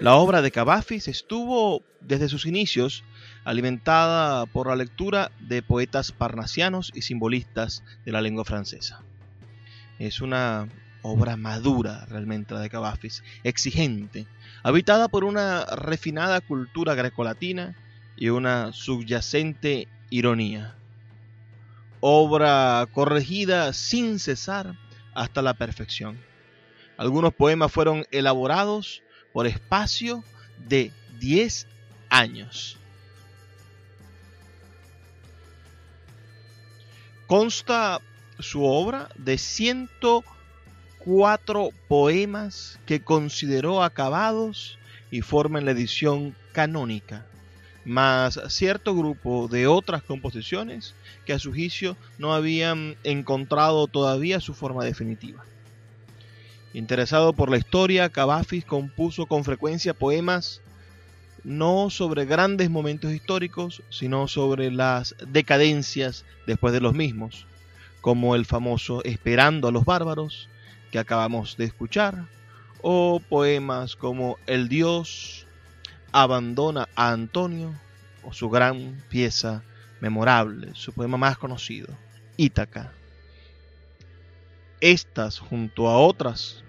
La 0.00 0.14
obra 0.14 0.40
de 0.40 0.50
Cavafis 0.50 1.08
estuvo 1.08 1.82
desde 2.00 2.30
sus 2.30 2.46
inicios 2.46 3.04
alimentada 3.44 4.46
por 4.46 4.68
la 4.68 4.76
lectura 4.76 5.30
de 5.40 5.60
poetas 5.60 6.10
parnasianos 6.10 6.90
y 6.94 7.02
simbolistas 7.02 7.84
de 8.06 8.12
la 8.12 8.22
lengua 8.22 8.46
francesa. 8.46 9.02
Es 9.98 10.22
una 10.22 10.70
obra 11.02 11.36
madura 11.36 12.06
realmente 12.06 12.54
la 12.54 12.60
de 12.60 12.70
Cavafis, 12.70 13.22
exigente, 13.44 14.26
habitada 14.62 15.08
por 15.08 15.22
una 15.22 15.66
refinada 15.66 16.40
cultura 16.40 16.94
grecolatina 16.94 17.76
y 18.16 18.30
una 18.30 18.72
subyacente 18.72 19.86
ironía. 20.08 20.76
Obra 22.00 22.88
corregida 22.90 23.74
sin 23.74 24.18
cesar 24.18 24.78
hasta 25.12 25.42
la 25.42 25.52
perfección. 25.52 26.18
Algunos 26.96 27.34
poemas 27.34 27.70
fueron 27.70 28.06
elaborados 28.10 29.02
por 29.32 29.46
espacio 29.46 30.24
de 30.68 30.92
10 31.18 31.66
años. 32.08 32.76
Consta 37.26 38.00
su 38.40 38.64
obra 38.64 39.08
de 39.16 39.38
104 39.38 41.70
poemas 41.86 42.80
que 42.86 43.02
consideró 43.02 43.84
acabados 43.84 44.78
y 45.10 45.20
forman 45.20 45.64
la 45.64 45.70
edición 45.70 46.34
canónica, 46.52 47.24
más 47.84 48.40
cierto 48.48 48.96
grupo 48.96 49.48
de 49.48 49.66
otras 49.66 50.02
composiciones 50.02 50.94
que 51.24 51.32
a 51.32 51.38
su 51.38 51.52
juicio 51.52 51.96
no 52.18 52.34
habían 52.34 52.96
encontrado 53.04 53.86
todavía 53.86 54.40
su 54.40 54.52
forma 54.54 54.84
definitiva. 54.84 55.44
Interesado 56.72 57.32
por 57.32 57.50
la 57.50 57.56
historia, 57.56 58.08
Cavafis 58.10 58.64
compuso 58.64 59.26
con 59.26 59.44
frecuencia 59.44 59.92
poemas 59.94 60.60
no 61.42 61.90
sobre 61.90 62.26
grandes 62.26 62.70
momentos 62.70 63.12
históricos, 63.12 63.82
sino 63.88 64.28
sobre 64.28 64.70
las 64.70 65.16
decadencias 65.26 66.24
después 66.46 66.72
de 66.72 66.80
los 66.80 66.94
mismos, 66.94 67.46
como 68.00 68.34
el 68.34 68.46
famoso 68.46 69.02
Esperando 69.04 69.68
a 69.68 69.72
los 69.72 69.84
bárbaros 69.84 70.48
que 70.90 70.98
acabamos 70.98 71.56
de 71.56 71.64
escuchar, 71.64 72.26
o 72.82 73.20
poemas 73.20 73.96
como 73.96 74.38
El 74.46 74.68
Dios 74.68 75.46
abandona 76.12 76.88
a 76.94 77.12
Antonio, 77.12 77.74
o 78.22 78.32
su 78.32 78.50
gran 78.50 79.02
pieza 79.08 79.62
memorable, 80.00 80.70
su 80.74 80.92
poema 80.92 81.16
más 81.16 81.38
conocido, 81.38 81.88
Ítaca. 82.36 82.92
Estas, 84.80 85.38
junto 85.38 85.88
a 85.88 85.98
otras 85.98 86.64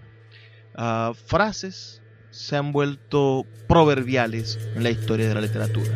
uh, 0.78 1.14
frases, 1.14 2.02
se 2.30 2.58
han 2.58 2.72
vuelto 2.72 3.46
proverbiales 3.68 4.60
en 4.76 4.84
la 4.84 4.90
historia 4.90 5.28
de 5.28 5.36
la 5.36 5.42
literatura. 5.42 5.92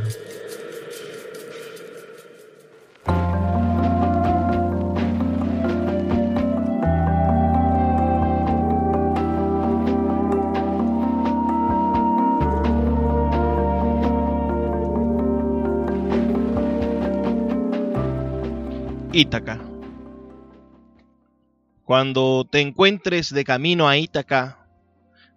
Cuando 21.85 22.47
te 22.49 22.61
encuentres 22.61 23.31
de 23.31 23.43
camino 23.43 23.87
a 23.87 23.95
Ítaca, 23.95 24.67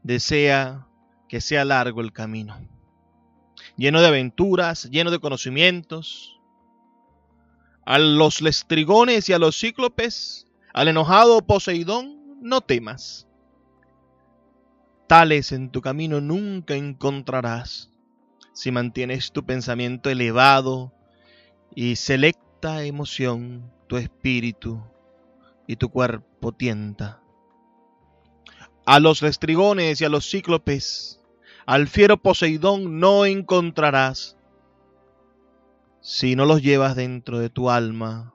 desea 0.02 0.86
que 1.28 1.42
sea 1.42 1.66
largo 1.66 2.00
el 2.00 2.10
camino, 2.14 2.58
lleno 3.76 4.00
de 4.00 4.06
aventuras, 4.06 4.88
lleno 4.90 5.10
de 5.10 5.18
conocimientos. 5.18 6.40
A 7.84 7.98
los 7.98 8.40
lestrigones 8.40 9.28
y 9.28 9.34
a 9.34 9.38
los 9.38 9.60
cíclopes, 9.60 10.46
al 10.72 10.88
enojado 10.88 11.42
Poseidón, 11.46 12.38
no 12.40 12.62
temas. 12.62 13.28
Tales 15.06 15.52
en 15.52 15.70
tu 15.70 15.82
camino 15.82 16.22
nunca 16.22 16.76
encontrarás 16.76 17.90
si 18.54 18.72
mantienes 18.72 19.32
tu 19.32 19.44
pensamiento 19.44 20.08
elevado 20.08 20.94
y 21.74 21.96
selecta 21.96 22.84
emoción 22.84 23.70
tu 23.86 23.98
espíritu 23.98 24.82
y 25.68 25.76
tu 25.76 25.90
cuerpo 25.90 26.50
tienta. 26.52 27.20
A 28.86 28.98
los 28.98 29.22
lestrigones 29.22 30.00
y 30.00 30.04
a 30.04 30.08
los 30.08 30.28
cíclopes, 30.28 31.20
al 31.66 31.86
fiero 31.86 32.16
Poseidón 32.16 32.98
no 32.98 33.26
encontrarás 33.26 34.38
si 36.00 36.34
no 36.36 36.46
los 36.46 36.62
llevas 36.62 36.96
dentro 36.96 37.38
de 37.38 37.50
tu 37.50 37.68
alma, 37.68 38.34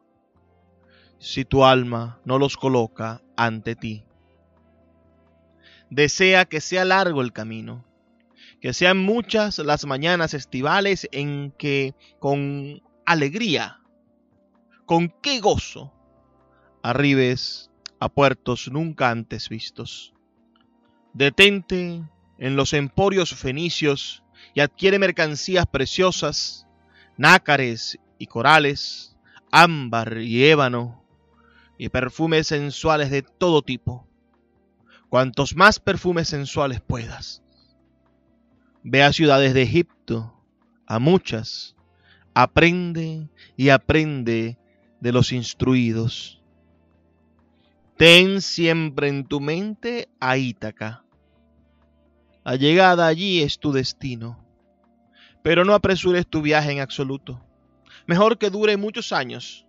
si 1.17 1.43
tu 1.43 1.65
alma 1.65 2.22
no 2.24 2.38
los 2.38 2.56
coloca 2.56 3.24
ante 3.36 3.76
ti. 3.76 4.06
Desea 5.89 6.46
que 6.46 6.62
sea 6.62 6.86
largo 6.86 7.22
el 7.22 7.34
camino, 7.34 7.84
que 8.62 8.74
sean 8.74 9.00
muchas 9.00 9.58
las 9.58 9.86
mañanas 9.86 10.36
estivales 10.36 11.08
en 11.12 11.52
que 11.58 11.96
con 12.19 12.84
alegría, 13.08 13.80
con 14.86 15.10
qué 15.22 15.39
gozo, 15.39 15.92
arribes 16.84 17.72
a 18.00 18.10
puertos 18.10 18.69
nunca 18.72 19.10
antes 19.10 19.50
vistos. 19.50 20.13
Detente 21.13 22.04
en 22.38 22.56
los 22.56 22.74
emporios 22.74 23.34
fenicios 23.34 24.24
y 24.54 24.60
adquiere 24.60 25.00
mercancías 25.00 25.65
preciosas, 25.65 26.67
nácares 27.17 27.98
y 28.19 28.28
corales, 28.28 29.15
ámbar 29.52 30.17
y 30.17 30.46
ébano, 30.46 31.04
y 31.78 31.89
perfumes 31.89 32.48
sensuales 32.48 33.10
de 33.10 33.22
todo 33.22 33.62
tipo. 33.62 34.08
Cuantos 35.10 35.56
más 35.56 35.80
perfumes 35.80 36.28
sensuales 36.28 36.82
puedas. 36.82 37.41
Ve 38.84 39.04
a 39.04 39.13
ciudades 39.13 39.54
de 39.54 39.62
Egipto, 39.62 40.34
a 40.86 41.00
muchas, 41.00 41.76
aprende 42.34 43.30
y 43.56 43.69
aprende 43.69 44.58
de 45.00 45.12
los 45.12 45.32
instruidos. 45.32 46.42
Ten 47.97 48.41
siempre 48.41 49.08
en 49.08 49.25
tu 49.25 49.39
mente 49.39 50.10
a 50.19 50.38
Ítaca. 50.38 51.03
La 52.43 52.56
llegada 52.56 53.08
allí 53.08 53.41
es 53.41 53.60
tu 53.60 53.71
destino. 53.71 54.43
Pero 55.43 55.63
no 55.63 55.73
apresures 55.73 56.25
tu 56.27 56.41
viaje 56.41 56.71
en 56.71 56.79
absoluto. 56.79 57.45
Mejor 58.08 58.38
que 58.38 58.49
dure 58.49 58.77
muchos 58.77 59.13
años 59.13 59.67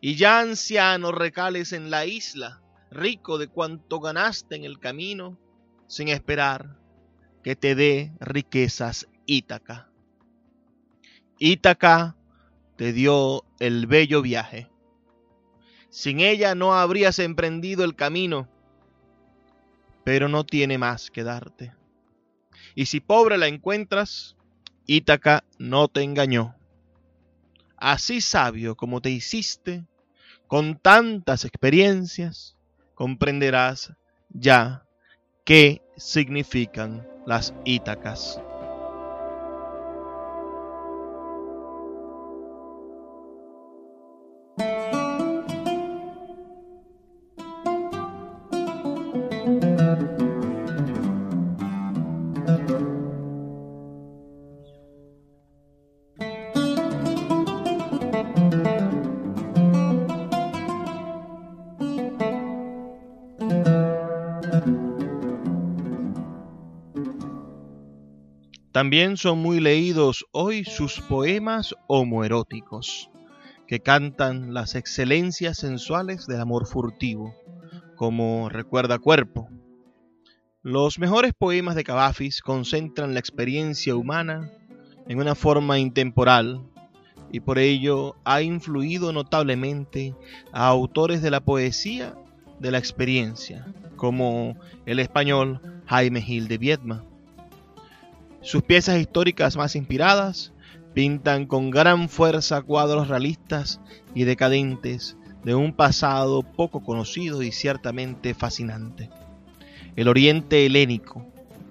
y 0.00 0.16
ya 0.16 0.40
anciano 0.40 1.12
recales 1.12 1.72
en 1.72 1.90
la 1.90 2.06
isla, 2.06 2.60
rico 2.90 3.38
de 3.38 3.48
cuanto 3.48 4.00
ganaste 4.00 4.56
en 4.56 4.64
el 4.64 4.78
camino, 4.78 5.38
sin 5.86 6.08
esperar 6.08 6.76
que 7.42 7.56
te 7.56 7.74
dé 7.74 8.12
riquezas 8.20 9.08
Ítaca. 9.26 9.88
Ítaca 11.38 12.16
te 12.76 12.92
dio 12.92 13.44
el 13.60 13.86
bello 13.86 14.22
viaje. 14.22 14.68
Sin 15.90 16.20
ella 16.20 16.54
no 16.54 16.74
habrías 16.74 17.18
emprendido 17.18 17.84
el 17.84 17.96
camino, 17.96 18.48
pero 20.04 20.28
no 20.28 20.44
tiene 20.44 20.78
más 20.78 21.10
que 21.10 21.24
darte. 21.24 21.74
Y 22.74 22.86
si 22.86 23.00
pobre 23.00 23.36
la 23.36 23.48
encuentras, 23.48 24.36
Ítaca 24.86 25.44
no 25.58 25.88
te 25.88 26.02
engañó. 26.02 26.54
Así 27.76 28.20
sabio 28.20 28.76
como 28.76 29.00
te 29.00 29.10
hiciste, 29.10 29.84
con 30.46 30.78
tantas 30.78 31.44
experiencias, 31.44 32.56
comprenderás 32.94 33.92
ya 34.30 34.84
qué 35.44 35.82
significan 35.96 37.06
las 37.26 37.54
Ítacas. 37.64 38.40
También 68.80 69.18
son 69.18 69.40
muy 69.40 69.60
leídos 69.60 70.24
hoy 70.30 70.64
sus 70.64 71.02
poemas 71.02 71.74
homoeróticos, 71.86 73.10
que 73.66 73.80
cantan 73.80 74.54
las 74.54 74.74
excelencias 74.74 75.58
sensuales 75.58 76.26
del 76.26 76.40
amor 76.40 76.66
furtivo, 76.66 77.34
como 77.94 78.48
Recuerda 78.48 78.98
Cuerpo. 78.98 79.50
Los 80.62 80.98
mejores 80.98 81.34
poemas 81.36 81.74
de 81.74 81.84
Cavafis 81.84 82.40
concentran 82.40 83.12
la 83.12 83.20
experiencia 83.20 83.94
humana 83.94 84.50
en 85.06 85.18
una 85.18 85.34
forma 85.34 85.78
intemporal 85.78 86.62
y 87.30 87.40
por 87.40 87.58
ello 87.58 88.16
ha 88.24 88.40
influido 88.40 89.12
notablemente 89.12 90.14
a 90.52 90.68
autores 90.68 91.20
de 91.20 91.30
la 91.30 91.40
poesía 91.40 92.14
de 92.58 92.70
la 92.70 92.78
experiencia, 92.78 93.66
como 93.96 94.56
el 94.86 95.00
español 95.00 95.82
Jaime 95.84 96.22
Gil 96.22 96.48
de 96.48 96.56
Viedma. 96.56 97.09
Sus 98.42 98.62
piezas 98.62 98.98
históricas 98.98 99.56
más 99.56 99.76
inspiradas 99.76 100.52
pintan 100.94 101.46
con 101.46 101.70
gran 101.70 102.08
fuerza 102.08 102.62
cuadros 102.62 103.08
realistas 103.08 103.80
y 104.14 104.24
decadentes 104.24 105.16
de 105.44 105.54
un 105.54 105.72
pasado 105.72 106.42
poco 106.42 106.82
conocido 106.82 107.42
y 107.42 107.52
ciertamente 107.52 108.34
fascinante. 108.34 109.10
El 109.96 110.08
oriente 110.08 110.66
helénico, 110.66 111.26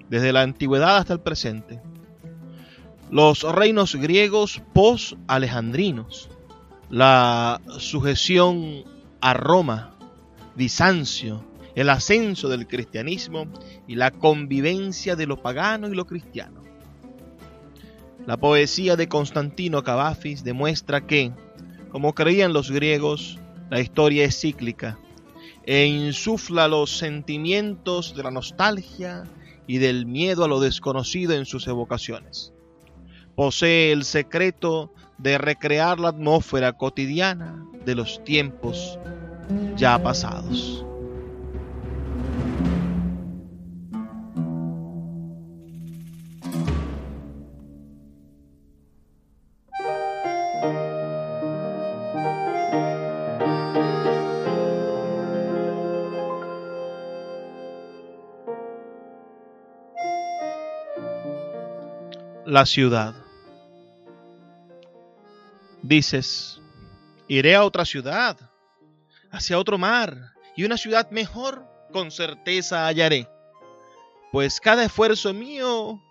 desde 0.09 0.31
la 0.31 0.41
antigüedad 0.41 0.97
hasta 0.97 1.13
el 1.13 1.21
presente. 1.21 1.81
Los 3.09 3.43
reinos 3.43 3.95
griegos 3.95 4.61
post-alejandrinos, 4.73 6.29
la 6.89 7.61
sujeción 7.79 8.83
a 9.21 9.33
Roma, 9.33 9.95
Bizancio, 10.55 11.43
el 11.75 11.89
ascenso 11.89 12.49
del 12.49 12.67
cristianismo 12.67 13.47
y 13.87 13.95
la 13.95 14.11
convivencia 14.11 15.15
de 15.15 15.25
lo 15.25 15.41
pagano 15.41 15.87
y 15.87 15.95
lo 15.95 16.05
cristiano. 16.05 16.58
La 18.29 18.37
poesía 18.37 18.95
de 18.95 19.09
Constantino 19.09 19.81
Cavafis 19.81 20.43
demuestra 20.43 21.07
que, 21.07 21.31
como 21.89 22.13
creían 22.13 22.53
los 22.53 22.69
griegos, 22.69 23.39
la 23.71 23.79
historia 23.79 24.23
es 24.23 24.39
cíclica 24.39 24.99
e 25.65 25.87
insufla 25.87 26.67
los 26.67 26.95
sentimientos 26.95 28.15
de 28.15 28.21
la 28.21 28.29
nostalgia 28.29 29.23
y 29.65 29.79
del 29.79 30.05
miedo 30.05 30.43
a 30.43 30.47
lo 30.47 30.59
desconocido 30.59 31.33
en 31.33 31.47
sus 31.47 31.65
evocaciones. 31.65 32.53
Posee 33.35 33.91
el 33.91 34.03
secreto 34.03 34.93
de 35.17 35.39
recrear 35.39 35.99
la 35.99 36.09
atmósfera 36.09 36.73
cotidiana 36.73 37.65
de 37.83 37.95
los 37.95 38.23
tiempos 38.23 38.99
ya 39.75 39.97
pasados. 40.03 40.85
La 62.59 62.65
ciudad. 62.65 63.15
Dices, 65.81 66.59
iré 67.29 67.55
a 67.55 67.63
otra 67.63 67.85
ciudad, 67.85 68.37
hacia 69.31 69.57
otro 69.57 69.77
mar, 69.77 70.33
y 70.57 70.65
una 70.65 70.75
ciudad 70.75 71.09
mejor 71.09 71.65
con 71.93 72.11
certeza 72.11 72.85
hallaré, 72.85 73.29
pues 74.33 74.59
cada 74.59 74.83
esfuerzo 74.83 75.33
mío 75.33 76.01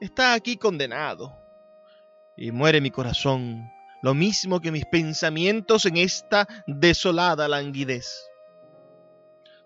está 0.00 0.34
aquí 0.34 0.56
condenado, 0.56 1.36
y 2.36 2.52
muere 2.52 2.80
mi 2.80 2.92
corazón, 2.92 3.68
lo 4.00 4.14
mismo 4.14 4.60
que 4.60 4.70
mis 4.70 4.86
pensamientos 4.86 5.84
en 5.84 5.96
esta 5.96 6.46
desolada 6.68 7.48
languidez. 7.48 8.08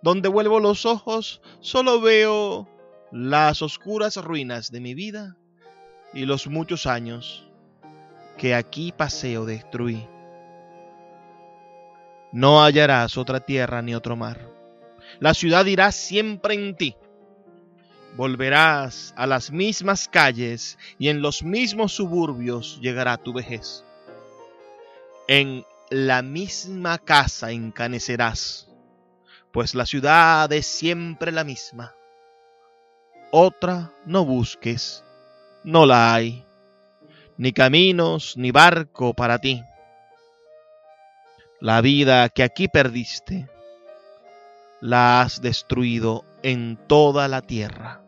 Donde 0.00 0.30
vuelvo 0.30 0.60
los 0.60 0.86
ojos, 0.86 1.42
solo 1.60 2.00
veo 2.00 2.70
las 3.12 3.60
oscuras 3.60 4.16
ruinas 4.16 4.70
de 4.70 4.80
mi 4.80 4.94
vida 4.94 5.36
y 6.12 6.26
los 6.26 6.46
muchos 6.46 6.86
años 6.86 7.46
que 8.36 8.54
aquí 8.54 8.92
paseo 8.92 9.44
destruí. 9.44 10.06
No 12.32 12.62
hallarás 12.62 13.16
otra 13.16 13.40
tierra 13.40 13.82
ni 13.82 13.94
otro 13.94 14.16
mar. 14.16 14.48
La 15.20 15.34
ciudad 15.34 15.66
irá 15.66 15.92
siempre 15.92 16.54
en 16.54 16.76
ti. 16.76 16.96
Volverás 18.16 19.14
a 19.16 19.26
las 19.26 19.50
mismas 19.50 20.08
calles 20.08 20.78
y 20.98 21.08
en 21.08 21.22
los 21.22 21.42
mismos 21.42 21.92
suburbios 21.92 22.78
llegará 22.80 23.16
tu 23.16 23.32
vejez. 23.32 23.84
En 25.28 25.64
la 25.90 26.22
misma 26.22 26.98
casa 26.98 27.52
encanecerás, 27.52 28.68
pues 29.50 29.74
la 29.74 29.86
ciudad 29.86 30.50
es 30.52 30.66
siempre 30.66 31.32
la 31.32 31.44
misma. 31.44 31.94
Otra 33.30 33.92
no 34.04 34.24
busques 34.24 35.04
no 35.64 35.86
la 35.86 36.14
hay, 36.14 36.44
ni 37.36 37.52
caminos, 37.52 38.36
ni 38.36 38.50
barco 38.50 39.14
para 39.14 39.38
ti. 39.38 39.62
La 41.60 41.80
vida 41.80 42.28
que 42.28 42.42
aquí 42.42 42.68
perdiste, 42.68 43.48
la 44.80 45.20
has 45.20 45.40
destruido 45.40 46.24
en 46.42 46.76
toda 46.88 47.28
la 47.28 47.40
tierra. 47.40 48.01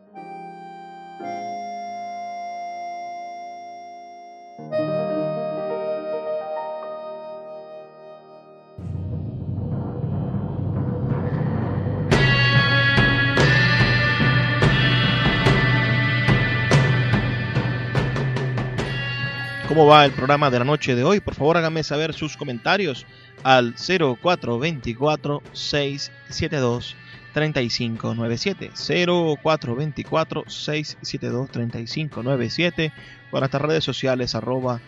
Cómo 19.75 19.87
va 19.87 20.05
el 20.05 20.13
programa 20.13 20.49
de 20.49 20.59
la 20.59 20.63
noche 20.63 20.95
de 20.95 21.03
hoy. 21.03 21.19
Por 21.19 21.35
favor, 21.35 21.57
háganme 21.57 21.83
saber 21.83 22.13
sus 22.13 22.37
comentarios 22.37 23.05
al 23.43 23.75
0424 23.75 25.43
672 25.51 26.95
3597 27.33 28.71
0424 28.73 30.43
672 30.47 31.51
3597 31.51 32.93
por 33.29 33.41
nuestras 33.41 33.61
redes 33.61 33.83
sociales 33.83 34.33
arroba 34.33 34.79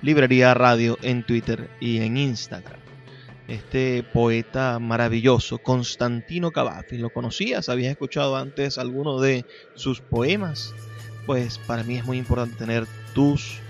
librería 0.00 0.54
radio 0.54 0.96
en 1.02 1.24
Twitter 1.24 1.68
y 1.80 1.96
en 2.02 2.16
Instagram. 2.16 2.78
este 3.48 4.04
poeta 4.04 4.78
maravilloso, 4.78 5.58
Constantino 5.58 6.52
Cavafi. 6.52 6.98
¿Lo 6.98 7.10
conocías? 7.10 7.68
¿Habías 7.68 7.90
escuchado 7.90 8.36
antes 8.36 8.78
alguno 8.78 9.18
de 9.18 9.44
sus 9.74 10.00
poemas? 10.00 10.72
Pues 11.26 11.58
para 11.58 11.82
mí 11.82 11.96
es 11.96 12.04
muy 12.04 12.18
importante 12.18 12.56
tener 12.56 12.86
tus 13.12 13.65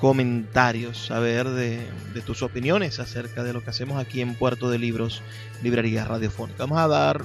comentarios, 0.00 1.06
saber 1.06 1.48
de, 1.48 1.86
tus 2.24 2.42
opiniones 2.42 2.98
acerca 2.98 3.42
de 3.42 3.52
lo 3.52 3.62
que 3.62 3.70
hacemos 3.70 4.00
aquí 4.00 4.20
en 4.20 4.34
Puerto 4.34 4.70
de 4.70 4.78
Libros, 4.78 5.22
Librería 5.62 6.04
Radiofónica. 6.04 6.64
Vamos 6.64 6.78
a 6.78 6.88
dar 6.88 7.22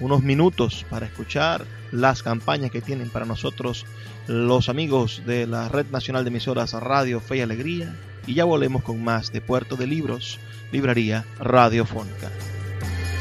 unos 0.00 0.22
minutos 0.22 0.84
para 0.90 1.06
escuchar 1.06 1.64
las 1.92 2.22
campañas 2.22 2.70
que 2.70 2.80
tienen 2.80 3.10
para 3.10 3.26
nosotros 3.26 3.86
los 4.26 4.68
amigos 4.68 5.22
de 5.26 5.46
la 5.46 5.68
Red 5.68 5.86
Nacional 5.90 6.24
de 6.24 6.30
Emisoras 6.30 6.72
Radio 6.72 7.20
Fe 7.20 7.38
y 7.38 7.40
Alegría 7.42 7.94
y 8.26 8.34
ya 8.34 8.44
volvemos 8.44 8.82
con 8.82 9.02
más 9.02 9.32
de 9.32 9.40
Puerto 9.40 9.76
de 9.76 9.86
Libros, 9.86 10.38
Librería 10.72 11.24
Radiofónica. 11.38 12.30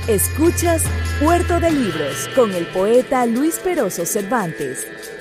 Escuchas 0.08 0.84
Puerto 1.22 1.60
de 1.60 1.72
Libros 1.72 2.30
con 2.36 2.52
el 2.54 2.66
poeta 2.66 3.26
Luis 3.26 3.58
Peroso 3.60 4.06
Cervantes. 4.06 4.86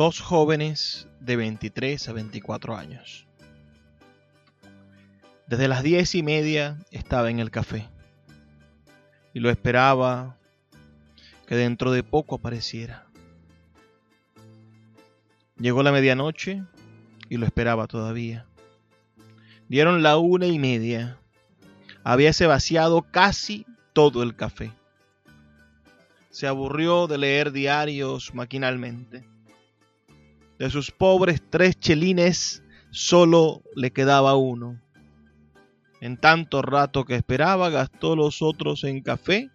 Dos 0.00 0.22
jóvenes 0.22 1.08
de 1.20 1.36
23 1.36 2.08
a 2.08 2.14
24 2.14 2.74
años. 2.74 3.26
Desde 5.46 5.68
las 5.68 5.82
diez 5.82 6.14
y 6.14 6.22
media 6.22 6.78
estaba 6.90 7.28
en 7.28 7.38
el 7.38 7.50
café 7.50 7.86
y 9.34 9.40
lo 9.40 9.50
esperaba 9.50 10.38
que 11.46 11.54
dentro 11.54 11.92
de 11.92 12.02
poco 12.02 12.36
apareciera. 12.36 13.04
Llegó 15.58 15.82
la 15.82 15.92
medianoche 15.92 16.62
y 17.28 17.36
lo 17.36 17.44
esperaba 17.44 17.86
todavía. 17.86 18.46
Dieron 19.68 20.02
la 20.02 20.16
una 20.16 20.46
y 20.46 20.58
media. 20.58 21.18
Habíase 22.04 22.46
vaciado 22.46 23.02
casi 23.02 23.66
todo 23.92 24.22
el 24.22 24.34
café. 24.34 24.72
Se 26.30 26.46
aburrió 26.46 27.06
de 27.06 27.18
leer 27.18 27.52
diarios 27.52 28.32
maquinalmente 28.32 29.29
de 30.60 30.68
sus 30.68 30.90
pobres 30.90 31.42
tres 31.48 31.80
chelines 31.80 32.62
solo 32.90 33.62
le 33.74 33.92
quedaba 33.92 34.36
uno. 34.36 34.78
En 36.02 36.18
tanto 36.18 36.60
rato 36.60 37.06
que 37.06 37.16
esperaba 37.16 37.70
gastó 37.70 38.14
los 38.14 38.42
otros 38.42 38.84
en 38.84 39.00
café 39.00 39.48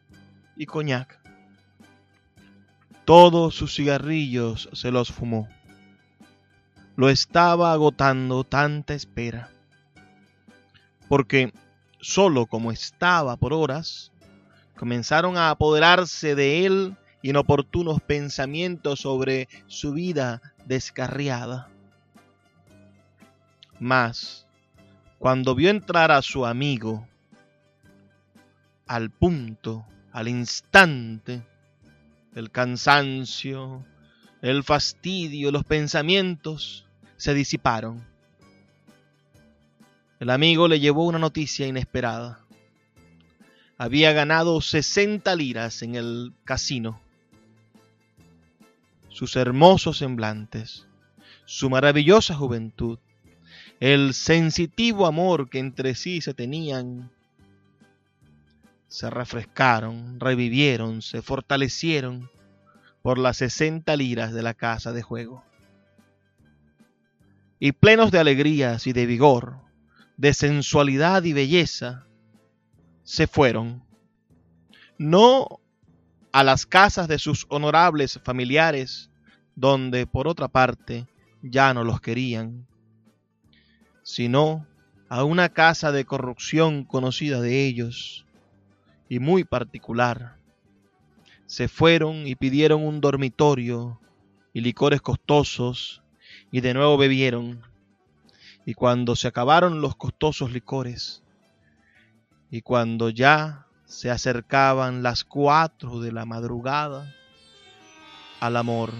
y 0.57 0.65
coñac. 0.65 1.19
Todos 3.05 3.53
sus 3.53 3.75
cigarrillos 3.75 4.67
se 4.73 4.89
los 4.89 5.11
fumó. 5.11 5.47
Lo 6.95 7.09
estaba 7.09 7.71
agotando 7.71 8.43
tanta 8.43 8.95
espera. 8.95 9.51
Porque 11.07 11.53
solo 12.01 12.47
como 12.47 12.71
estaba 12.71 13.37
por 13.37 13.53
horas, 13.53 14.11
comenzaron 14.75 15.37
a 15.37 15.51
apoderarse 15.51 16.33
de 16.33 16.65
él 16.65 16.97
inoportunos 17.21 18.01
pensamientos 18.01 19.01
sobre 19.01 19.47
su 19.67 19.93
vida 19.93 20.41
descarriada. 20.65 21.69
Mas, 23.79 24.45
cuando 25.19 25.55
vio 25.55 25.69
entrar 25.69 26.11
a 26.11 26.21
su 26.21 26.45
amigo, 26.45 27.07
al 28.87 29.09
punto, 29.09 29.85
al 30.11 30.27
instante, 30.27 31.43
el 32.35 32.51
cansancio, 32.51 33.85
el 34.41 34.63
fastidio, 34.63 35.51
los 35.51 35.63
pensamientos 35.63 36.85
se 37.17 37.33
disiparon. 37.33 38.05
El 40.19 40.29
amigo 40.29 40.67
le 40.67 40.79
llevó 40.79 41.05
una 41.05 41.19
noticia 41.19 41.67
inesperada. 41.67 42.39
Había 43.77 44.13
ganado 44.13 44.61
60 44.61 45.35
liras 45.35 45.81
en 45.81 45.95
el 45.95 46.33
casino 46.45 47.04
sus 49.15 49.37
hermosos 49.37 49.99
semblantes, 49.99 50.87
su 51.45 51.69
maravillosa 51.69 52.35
juventud, 52.35 52.99
el 53.79 54.13
sensitivo 54.13 55.05
amor 55.05 55.49
que 55.49 55.59
entre 55.59 55.95
sí 55.95 56.19
se 56.19 56.33
tenían, 56.33 57.09
se 58.89 59.09
refrescaron, 59.09 60.19
revivieron, 60.19 61.01
se 61.01 61.21
fortalecieron 61.21 62.29
por 63.01 63.17
las 63.17 63.37
sesenta 63.37 63.95
liras 63.95 64.33
de 64.33 64.43
la 64.43 64.53
casa 64.53 64.91
de 64.91 65.01
juego. 65.01 65.45
Y 67.57 67.71
plenos 67.71 68.11
de 68.11 68.19
alegrías 68.19 68.85
y 68.85 68.91
de 68.91 69.05
vigor, 69.05 69.61
de 70.17 70.33
sensualidad 70.33 71.23
y 71.23 71.31
belleza, 71.31 72.05
se 73.03 73.27
fueron, 73.27 73.81
no 74.97 75.61
a 76.35 76.43
las 76.43 76.65
casas 76.65 77.07
de 77.07 77.17
sus 77.17 77.45
honorables 77.47 78.19
familiares, 78.25 79.09
donde 79.55 80.05
por 80.05 80.27
otra 80.27 80.49
parte 80.49 81.07
ya 81.41 81.73
no 81.73 81.85
los 81.85 82.01
querían, 82.01 82.67
sino 84.03 84.67
a 85.07 85.23
una 85.23 85.47
casa 85.47 85.93
de 85.93 86.03
corrupción 86.03 86.83
conocida 86.83 87.39
de 87.39 87.65
ellos 87.65 88.25
y 89.07 89.19
muy 89.19 89.45
particular. 89.45 90.35
Se 91.45 91.69
fueron 91.69 92.27
y 92.27 92.35
pidieron 92.35 92.83
un 92.83 92.99
dormitorio 92.99 94.01
y 94.51 94.59
licores 94.59 95.01
costosos 95.01 96.03
y 96.51 96.59
de 96.59 96.73
nuevo 96.73 96.97
bebieron. 96.97 97.61
Y 98.65 98.73
cuando 98.73 99.15
se 99.15 99.29
acabaron 99.29 99.79
los 99.79 99.95
costosos 99.95 100.51
licores 100.51 101.23
y 102.51 102.59
cuando 102.59 103.09
ya 103.09 103.67
se 103.85 104.11
acercaban 104.11 105.03
las 105.03 105.23
cuatro 105.23 105.99
de 105.99 106.11
la 106.11 106.25
madrugada. 106.25 107.13
Al 108.39 108.57
amor 108.57 108.91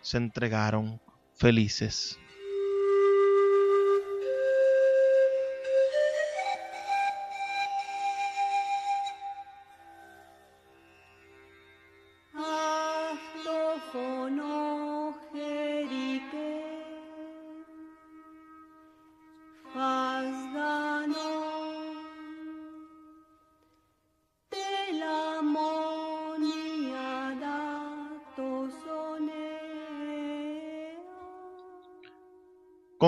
se 0.00 0.18
entregaron 0.18 1.00
felices. 1.34 2.18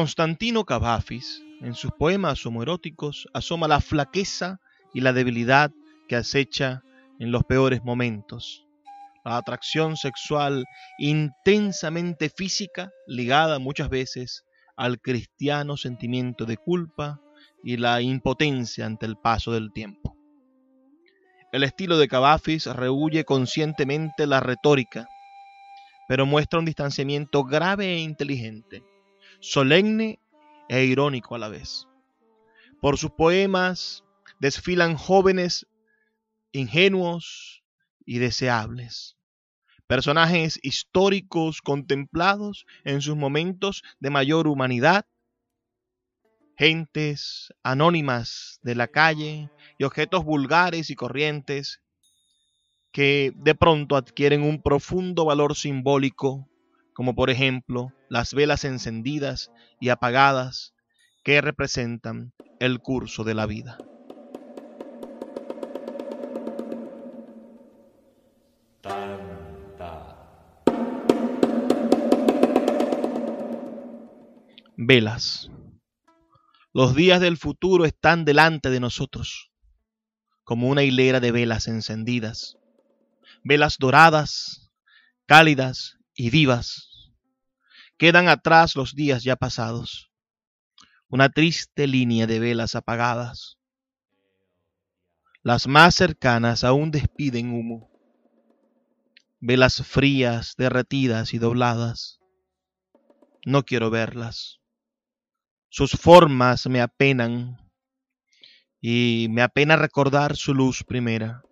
Constantino 0.02 0.64
Cavafis, 0.64 1.44
en 1.60 1.74
sus 1.74 1.92
poemas 1.92 2.44
homoeróticos, 2.44 3.28
asoma 3.34 3.68
la 3.68 3.80
flaqueza 3.80 4.58
y 4.92 5.00
la 5.00 5.12
debilidad 5.12 5.70
que 6.08 6.16
acecha 6.16 6.82
en 7.20 7.30
los 7.30 7.44
peores 7.44 7.84
momentos. 7.84 8.66
La 9.24 9.36
atracción 9.36 9.96
sexual 9.96 10.64
intensamente 10.98 12.30
física, 12.30 12.90
ligada 13.06 13.60
muchas 13.60 13.90
veces 13.90 14.42
al 14.76 15.00
cristiano 15.00 15.76
sentimiento 15.76 16.46
de 16.46 16.56
culpa 16.56 17.20
y 17.62 17.76
la 17.76 18.02
impotencia 18.02 18.86
ante 18.86 19.06
el 19.06 19.14
paso 19.14 19.52
del 19.52 19.72
tiempo. 19.72 20.16
El 21.52 21.62
estilo 21.62 21.96
de 21.96 22.08
Cavafis 22.08 22.66
rehuye 22.66 23.24
conscientemente 23.24 24.26
la 24.26 24.40
retórica, 24.40 25.06
pero 26.08 26.26
muestra 26.26 26.58
un 26.58 26.64
distanciamiento 26.64 27.44
grave 27.44 27.94
e 27.94 27.98
inteligente, 28.00 28.82
solemne 29.42 30.20
e 30.68 30.84
irónico 30.84 31.34
a 31.34 31.38
la 31.38 31.48
vez. 31.48 31.86
Por 32.80 32.96
sus 32.96 33.10
poemas 33.10 34.04
desfilan 34.40 34.96
jóvenes 34.96 35.66
ingenuos 36.52 37.62
y 38.06 38.18
deseables, 38.18 39.16
personajes 39.86 40.58
históricos 40.62 41.60
contemplados 41.60 42.66
en 42.84 43.02
sus 43.02 43.16
momentos 43.16 43.82
de 44.00 44.10
mayor 44.10 44.46
humanidad, 44.46 45.06
gentes 46.56 47.52
anónimas 47.62 48.60
de 48.62 48.74
la 48.74 48.86
calle 48.86 49.50
y 49.78 49.84
objetos 49.84 50.24
vulgares 50.24 50.90
y 50.90 50.94
corrientes 50.94 51.80
que 52.92 53.32
de 53.34 53.54
pronto 53.54 53.96
adquieren 53.96 54.42
un 54.42 54.62
profundo 54.62 55.24
valor 55.24 55.56
simbólico, 55.56 56.48
como 56.92 57.14
por 57.14 57.30
ejemplo 57.30 57.92
las 58.08 58.34
velas 58.34 58.64
encendidas 58.64 59.50
y 59.80 59.88
apagadas 59.88 60.74
que 61.24 61.40
representan 61.40 62.32
el 62.60 62.80
curso 62.80 63.24
de 63.24 63.34
la 63.34 63.46
vida. 63.46 63.78
Velas. 74.76 75.50
Los 76.74 76.94
días 76.96 77.20
del 77.20 77.36
futuro 77.36 77.84
están 77.84 78.24
delante 78.24 78.70
de 78.70 78.80
nosotros, 78.80 79.52
como 80.42 80.68
una 80.68 80.82
hilera 80.82 81.20
de 81.20 81.30
velas 81.30 81.68
encendidas, 81.68 82.56
velas 83.44 83.76
doradas, 83.78 84.72
cálidas 85.26 85.98
y 86.14 86.30
vivas. 86.30 87.12
Quedan 87.98 88.28
atrás 88.28 88.76
los 88.76 88.94
días 88.94 89.22
ya 89.22 89.36
pasados, 89.36 90.10
una 91.08 91.28
triste 91.28 91.86
línea 91.86 92.26
de 92.26 92.40
velas 92.40 92.74
apagadas. 92.74 93.58
Las 95.42 95.66
más 95.66 95.94
cercanas 95.94 96.64
aún 96.64 96.90
despiden 96.90 97.52
humo, 97.52 97.90
velas 99.40 99.82
frías, 99.84 100.54
derretidas 100.56 101.34
y 101.34 101.38
dobladas. 101.38 102.20
No 103.44 103.64
quiero 103.64 103.90
verlas. 103.90 104.60
Sus 105.68 105.92
formas 105.92 106.66
me 106.66 106.80
apenan 106.80 107.56
y 108.80 109.28
me 109.30 109.42
apena 109.42 109.76
recordar 109.76 110.36
su 110.36 110.54
luz 110.54 110.84
primera. 110.84 111.42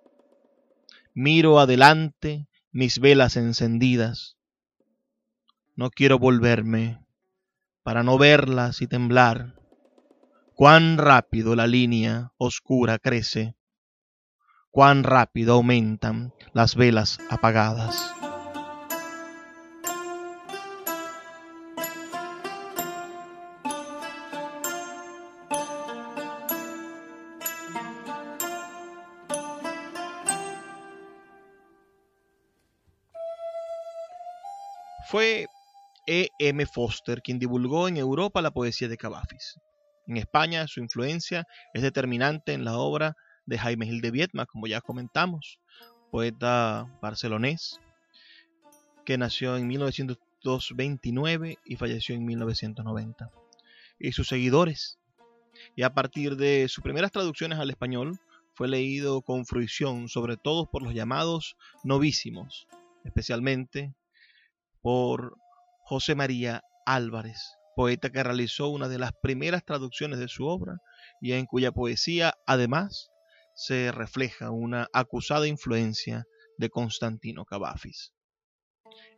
Miro 1.14 1.58
adelante 1.58 2.48
mis 2.70 2.98
velas 2.98 3.36
encendidas. 3.36 4.36
No 5.80 5.88
quiero 5.88 6.18
volverme 6.18 7.02
para 7.82 8.02
no 8.02 8.18
verlas 8.18 8.82
y 8.82 8.86
temblar. 8.86 9.54
Cuán 10.54 10.98
rápido 10.98 11.56
la 11.56 11.66
línea 11.66 12.34
oscura 12.36 12.98
crece. 12.98 13.56
Cuán 14.70 15.04
rápido 15.04 15.54
aumentan 15.54 16.34
las 16.52 16.76
velas 16.76 17.18
apagadas. 17.30 18.14
Fue 35.08 35.46
E. 36.06 36.28
M. 36.38 36.64
Foster 36.66 37.22
quien 37.22 37.38
divulgó 37.38 37.88
en 37.88 37.96
Europa 37.96 38.42
la 38.42 38.50
poesía 38.50 38.88
de 38.88 38.96
Cavafis. 38.96 39.58
En 40.06 40.16
España 40.16 40.66
su 40.66 40.80
influencia 40.80 41.46
es 41.72 41.82
determinante 41.82 42.52
en 42.52 42.64
la 42.64 42.78
obra 42.78 43.16
de 43.46 43.58
Jaime 43.58 43.86
Gil 43.86 44.00
de 44.00 44.10
Viedma, 44.10 44.46
como 44.46 44.66
ya 44.66 44.80
comentamos, 44.80 45.60
poeta 46.10 46.86
barcelonés, 47.00 47.78
que 49.04 49.18
nació 49.18 49.56
en 49.56 49.66
1929 49.66 51.58
y 51.64 51.76
falleció 51.76 52.14
en 52.14 52.24
1990. 52.24 53.30
Y 53.98 54.12
sus 54.12 54.28
seguidores. 54.28 54.98
Y 55.76 55.82
a 55.82 55.92
partir 55.92 56.36
de 56.36 56.66
sus 56.68 56.82
primeras 56.82 57.12
traducciones 57.12 57.58
al 57.58 57.70
español, 57.70 58.18
fue 58.54 58.68
leído 58.68 59.22
con 59.22 59.46
fruición, 59.46 60.08
sobre 60.08 60.36
todo 60.36 60.66
por 60.66 60.82
los 60.82 60.92
llamados 60.92 61.56
novísimos, 61.82 62.66
especialmente 63.04 63.94
por 64.82 65.36
José 65.90 66.14
María 66.14 66.62
Álvarez, 66.86 67.56
poeta 67.74 68.10
que 68.10 68.22
realizó 68.22 68.68
una 68.68 68.86
de 68.86 68.96
las 68.96 69.10
primeras 69.20 69.64
traducciones 69.64 70.20
de 70.20 70.28
su 70.28 70.46
obra 70.46 70.78
y 71.20 71.32
en 71.32 71.46
cuya 71.46 71.72
poesía 71.72 72.32
además 72.46 73.10
se 73.56 73.90
refleja 73.90 74.52
una 74.52 74.86
acusada 74.92 75.48
influencia 75.48 76.26
de 76.58 76.70
Constantino 76.70 77.44
Cavafis. 77.44 78.12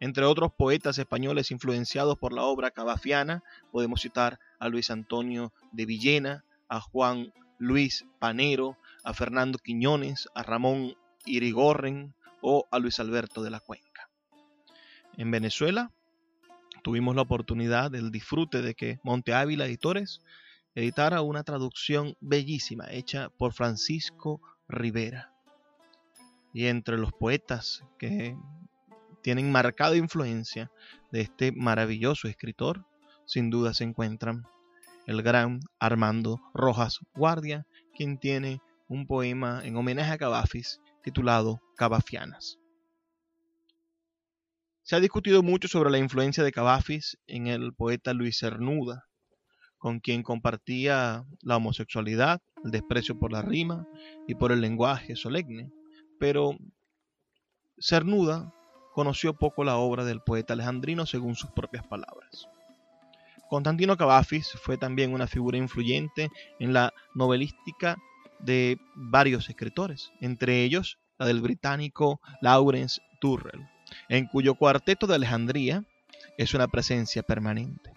Entre 0.00 0.24
otros 0.24 0.52
poetas 0.56 0.96
españoles 0.96 1.50
influenciados 1.50 2.16
por 2.16 2.32
la 2.32 2.44
obra 2.44 2.70
cavafiana, 2.70 3.42
podemos 3.70 4.00
citar 4.00 4.38
a 4.58 4.70
Luis 4.70 4.90
Antonio 4.90 5.52
de 5.72 5.84
Villena, 5.84 6.46
a 6.70 6.80
Juan 6.80 7.34
Luis 7.58 8.06
Panero, 8.18 8.78
a 9.04 9.12
Fernando 9.12 9.58
Quiñones, 9.58 10.26
a 10.34 10.42
Ramón 10.42 10.96
Irigorren 11.26 12.14
o 12.40 12.66
a 12.70 12.78
Luis 12.78 12.98
Alberto 12.98 13.42
de 13.42 13.50
la 13.50 13.60
Cuenca 13.60 14.08
en 15.18 15.30
Venezuela. 15.30 15.90
Tuvimos 16.82 17.14
la 17.14 17.22
oportunidad 17.22 17.90
del 17.90 18.10
disfrute 18.10 18.60
de 18.60 18.74
que 18.74 18.98
Monte 19.04 19.34
Ávila 19.34 19.66
Editores 19.66 20.20
editara 20.74 21.22
una 21.22 21.44
traducción 21.44 22.16
bellísima 22.20 22.90
hecha 22.90 23.28
por 23.30 23.52
Francisco 23.52 24.40
Rivera. 24.68 25.32
Y 26.52 26.66
entre 26.66 26.98
los 26.98 27.12
poetas 27.12 27.84
que 27.98 28.36
tienen 29.22 29.52
marcada 29.52 29.96
influencia 29.96 30.70
de 31.12 31.20
este 31.20 31.52
maravilloso 31.52 32.28
escritor, 32.28 32.84
sin 33.24 33.48
duda 33.48 33.74
se 33.74 33.84
encuentran 33.84 34.44
el 35.06 35.22
gran 35.22 35.60
Armando 35.78 36.40
Rojas 36.52 36.98
Guardia, 37.14 37.66
quien 37.94 38.18
tiene 38.18 38.60
un 38.88 39.06
poema 39.06 39.62
en 39.64 39.76
homenaje 39.76 40.12
a 40.12 40.18
Cavafis 40.18 40.80
titulado 41.02 41.60
Cavafianas. 41.76 42.61
Se 44.84 44.96
ha 44.96 45.00
discutido 45.00 45.44
mucho 45.44 45.68
sobre 45.68 45.90
la 45.90 45.98
influencia 45.98 46.42
de 46.42 46.50
Cavafis 46.50 47.16
en 47.28 47.46
el 47.46 47.72
poeta 47.72 48.12
Luis 48.14 48.38
Cernuda, 48.40 49.04
con 49.78 50.00
quien 50.00 50.24
compartía 50.24 51.24
la 51.40 51.56
homosexualidad, 51.56 52.40
el 52.64 52.72
desprecio 52.72 53.16
por 53.16 53.30
la 53.30 53.42
rima 53.42 53.86
y 54.26 54.34
por 54.34 54.50
el 54.50 54.60
lenguaje 54.60 55.14
solemne, 55.14 55.70
pero 56.18 56.56
Cernuda 57.78 58.52
conoció 58.92 59.34
poco 59.34 59.62
la 59.62 59.76
obra 59.76 60.04
del 60.04 60.20
poeta 60.20 60.54
alejandrino 60.54 61.06
según 61.06 61.36
sus 61.36 61.52
propias 61.52 61.86
palabras. 61.86 62.48
Constantino 63.48 63.96
Cavafis 63.96 64.50
fue 64.64 64.78
también 64.78 65.14
una 65.14 65.28
figura 65.28 65.58
influyente 65.58 66.28
en 66.58 66.72
la 66.72 66.92
novelística 67.14 67.98
de 68.40 68.78
varios 68.96 69.48
escritores, 69.48 70.10
entre 70.20 70.64
ellos 70.64 70.98
la 71.18 71.26
del 71.26 71.40
británico 71.40 72.20
Lawrence 72.40 73.00
Turrell 73.20 73.71
en 74.08 74.26
cuyo 74.26 74.54
cuarteto 74.54 75.06
de 75.06 75.14
Alejandría 75.14 75.84
es 76.38 76.54
una 76.54 76.68
presencia 76.68 77.22
permanente. 77.22 77.92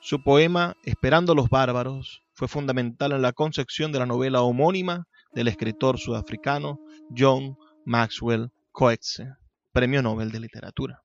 Su 0.00 0.22
poema 0.22 0.76
Esperando 0.84 1.34
los 1.34 1.48
bárbaros 1.48 2.22
fue 2.34 2.48
fundamental 2.48 3.12
en 3.12 3.22
la 3.22 3.32
concepción 3.32 3.92
de 3.92 4.00
la 4.00 4.06
novela 4.06 4.42
homónima 4.42 5.06
del 5.32 5.48
escritor 5.48 5.98
sudafricano 5.98 6.80
John 7.16 7.56
Maxwell 7.84 8.50
Coetzee, 8.72 9.34
Premio 9.72 10.02
Nobel 10.02 10.30
de 10.30 10.40
Literatura. 10.40 11.02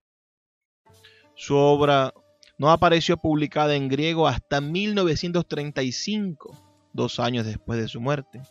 Su 1.36 1.56
obra 1.56 2.14
no 2.58 2.72
apareció 2.72 3.18
publicada 3.18 3.76
en 3.76 3.88
griego 3.88 4.28
hasta 4.28 4.60
1935, 4.60 6.90
dos 6.92 7.20
años 7.20 7.46
después 7.46 7.80
de 7.80 7.88
su 7.88 8.02
muerte, 8.02 8.42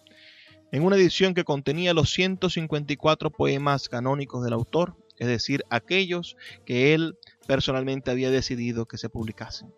en 0.72 0.84
una 0.84 0.96
edición 0.96 1.34
que 1.34 1.44
contenía 1.44 1.94
los 1.94 2.10
154 2.10 3.30
poemas 3.30 3.88
canónicos 3.88 4.44
del 4.44 4.54
autor 4.54 4.96
es 5.18 5.28
decir, 5.28 5.64
aquellos 5.70 6.36
que 6.64 6.94
él 6.94 7.16
personalmente 7.46 8.10
había 8.10 8.30
decidido 8.30 8.86
que 8.86 8.98
se 8.98 9.08
publicasen. 9.08 9.72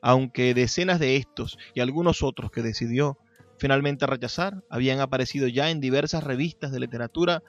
aunque 0.00 0.54
decenas 0.54 1.00
de 1.00 1.16
estos 1.16 1.58
y 1.74 1.80
algunos 1.80 2.22
otros 2.22 2.50
que 2.50 2.62
decidió 2.62 3.18
finalmente 3.58 4.06
rechazar 4.06 4.62
habían 4.70 5.00
aparecido 5.00 5.48
ya 5.48 5.70
en 5.70 5.80
diversas 5.80 6.22
revistas 6.24 6.70
de 6.72 6.80
literatura, 6.80 7.42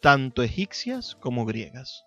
tanto 0.00 0.42
egipcias 0.42 1.16
como 1.20 1.44
griegas. 1.46 2.04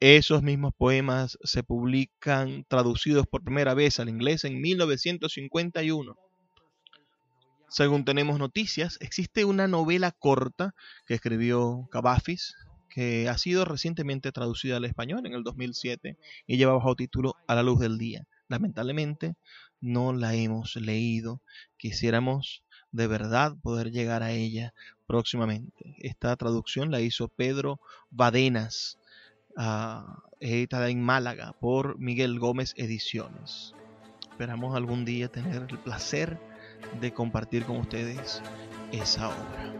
Esos 0.00 0.42
mismos 0.42 0.72
poemas 0.76 1.38
se 1.42 1.62
publican 1.62 2.64
traducidos 2.68 3.26
por 3.26 3.42
primera 3.42 3.74
vez 3.74 4.00
al 4.00 4.08
inglés 4.08 4.44
en 4.44 4.60
1951. 4.60 6.16
Según 7.68 8.04
tenemos 8.04 8.38
noticias, 8.38 8.98
existe 9.00 9.44
una 9.44 9.66
novela 9.66 10.12
corta 10.12 10.74
que 11.06 11.14
escribió 11.14 11.88
Cavafis, 11.90 12.54
que 12.94 13.28
ha 13.28 13.36
sido 13.38 13.64
recientemente 13.64 14.30
traducida 14.30 14.76
al 14.76 14.84
español 14.84 15.26
en 15.26 15.34
el 15.34 15.42
2007 15.42 16.16
y 16.46 16.56
lleva 16.56 16.74
bajo 16.74 16.94
título 16.94 17.34
A 17.48 17.56
la 17.56 17.64
luz 17.64 17.80
del 17.80 17.98
día. 17.98 18.28
Lamentablemente 18.46 19.34
no 19.80 20.12
la 20.12 20.34
hemos 20.34 20.76
leído. 20.76 21.40
Quisiéramos 21.76 22.62
de 22.92 23.08
verdad 23.08 23.56
poder 23.60 23.90
llegar 23.90 24.22
a 24.22 24.30
ella 24.30 24.74
próximamente. 25.08 25.96
Esta 25.98 26.36
traducción 26.36 26.92
la 26.92 27.00
hizo 27.00 27.26
Pedro 27.26 27.80
Badenas, 28.10 29.00
uh, 29.56 30.04
editada 30.38 30.88
en 30.88 31.02
Málaga 31.02 31.56
por 31.58 31.98
Miguel 31.98 32.38
Gómez 32.38 32.74
Ediciones. 32.76 33.74
Esperamos 34.30 34.76
algún 34.76 35.04
día 35.04 35.26
tener 35.26 35.66
el 35.68 35.78
placer 35.80 36.38
de 37.00 37.12
compartir 37.12 37.64
con 37.64 37.78
ustedes 37.78 38.40
esa 38.92 39.30
obra. 39.30 39.74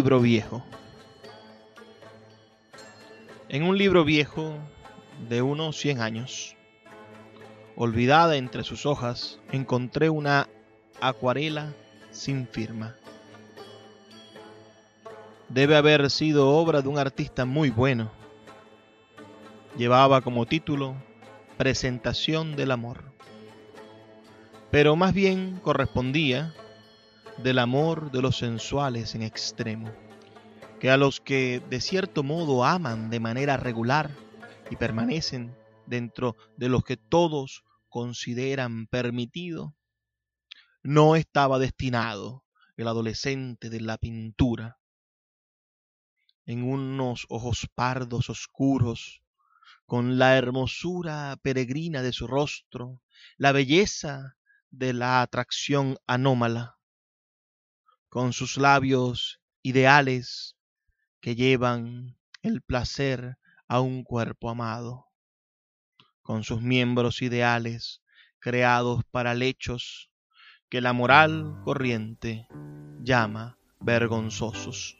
Libro 0.00 0.20
viejo. 0.20 0.62
En 3.50 3.64
un 3.64 3.76
libro 3.76 4.02
viejo 4.02 4.54
de 5.28 5.42
unos 5.42 5.76
100 5.76 6.00
años, 6.00 6.56
olvidada 7.76 8.36
entre 8.36 8.64
sus 8.64 8.86
hojas, 8.86 9.40
encontré 9.52 10.08
una 10.08 10.48
acuarela 11.02 11.74
sin 12.12 12.48
firma. 12.48 12.96
Debe 15.50 15.76
haber 15.76 16.08
sido 16.08 16.48
obra 16.48 16.80
de 16.80 16.88
un 16.88 16.96
artista 16.96 17.44
muy 17.44 17.68
bueno. 17.68 18.10
Llevaba 19.76 20.22
como 20.22 20.46
título 20.46 20.94
Presentación 21.58 22.56
del 22.56 22.70
Amor. 22.70 23.04
Pero 24.70 24.96
más 24.96 25.12
bien 25.12 25.60
correspondía 25.62 26.54
del 27.42 27.58
amor 27.58 28.10
de 28.10 28.20
los 28.20 28.36
sensuales 28.36 29.14
en 29.14 29.22
extremo, 29.22 29.90
que 30.78 30.90
a 30.90 30.98
los 30.98 31.20
que 31.20 31.62
de 31.70 31.80
cierto 31.80 32.22
modo 32.22 32.64
aman 32.66 33.08
de 33.08 33.18
manera 33.18 33.56
regular 33.56 34.10
y 34.70 34.76
permanecen 34.76 35.56
dentro 35.86 36.36
de 36.58 36.68
los 36.68 36.84
que 36.84 36.98
todos 36.98 37.64
consideran 37.88 38.86
permitido, 38.86 39.74
no 40.82 41.16
estaba 41.16 41.58
destinado 41.58 42.44
el 42.76 42.86
adolescente 42.88 43.70
de 43.70 43.80
la 43.80 43.96
pintura. 43.96 44.78
En 46.44 46.62
unos 46.62 47.24
ojos 47.30 47.68
pardos 47.74 48.28
oscuros, 48.28 49.22
con 49.86 50.18
la 50.18 50.36
hermosura 50.36 51.38
peregrina 51.42 52.02
de 52.02 52.12
su 52.12 52.26
rostro, 52.26 53.00
la 53.38 53.52
belleza 53.52 54.36
de 54.70 54.92
la 54.92 55.22
atracción 55.22 55.96
anómala, 56.06 56.79
con 58.10 58.32
sus 58.32 58.58
labios 58.58 59.40
ideales 59.62 60.56
que 61.20 61.36
llevan 61.36 62.18
el 62.42 62.60
placer 62.60 63.38
a 63.68 63.80
un 63.80 64.02
cuerpo 64.02 64.50
amado, 64.50 65.06
con 66.22 66.42
sus 66.42 66.60
miembros 66.60 67.22
ideales 67.22 68.02
creados 68.40 69.04
para 69.10 69.34
lechos 69.34 70.10
que 70.68 70.80
la 70.80 70.92
moral 70.92 71.60
corriente 71.64 72.46
llama 73.02 73.58
vergonzosos. 73.80 74.96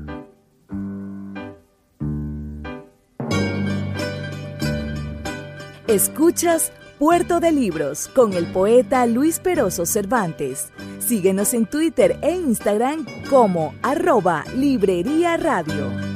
Escuchas 5.88 6.72
Puerto 6.98 7.40
de 7.40 7.52
Libros 7.52 8.08
con 8.08 8.34
el 8.34 8.46
poeta 8.48 9.06
Luis 9.06 9.40
Peroso 9.40 9.86
Cervantes. 9.86 10.72
Síguenos 11.00 11.54
en 11.54 11.66
Twitter 11.66 12.18
e 12.22 12.32
Instagram 12.32 13.06
como 13.30 13.76
arroba 13.82 14.46
Librería 14.56 15.36
Radio. 15.38 16.13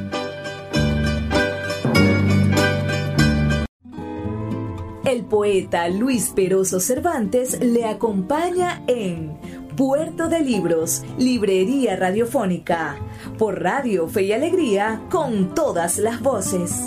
El 5.08 5.24
poeta 5.24 5.88
Luis 5.88 6.34
Peroso 6.36 6.82
Cervantes 6.82 7.62
le 7.62 7.86
acompaña 7.86 8.84
en 8.88 9.40
Puerto 9.78 10.28
de 10.28 10.42
Libros, 10.42 11.02
Librería 11.18 11.96
Radiofónica, 11.96 12.98
por 13.38 13.64
Radio 13.64 14.10
Fe 14.10 14.24
y 14.24 14.34
Alegría, 14.34 15.02
con 15.10 15.56
todas 15.56 15.98
las 15.98 16.22
voces. 16.22 16.82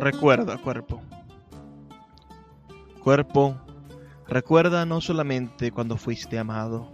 Recuerda, 0.00 0.56
cuerpo. 0.56 1.02
Cuerpo, 3.04 3.54
recuerda 4.26 4.86
no 4.86 5.02
solamente 5.02 5.72
cuando 5.72 5.98
fuiste 5.98 6.38
amado, 6.38 6.88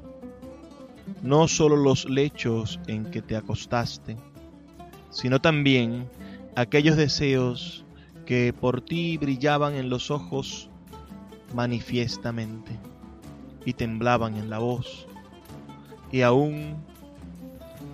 no 1.23 1.47
solo 1.47 1.77
los 1.77 2.11
lechos 2.11 2.81
en 2.89 3.13
que 3.13 3.23
te 3.23 3.37
acostaste, 3.37 4.17
sino 5.15 5.41
también 5.41 6.11
aquellos 6.57 6.97
deseos 6.97 7.85
que 8.27 8.53
por 8.53 8.81
ti 8.81 9.17
brillaban 9.17 9.75
en 9.77 9.89
los 9.89 10.11
ojos 10.11 10.69
manifiestamente 11.55 12.79
y 13.65 13.75
temblaban 13.75 14.37
en 14.37 14.51
la 14.51 14.59
voz, 14.59 15.07
y 16.11 16.23
aún 16.23 16.75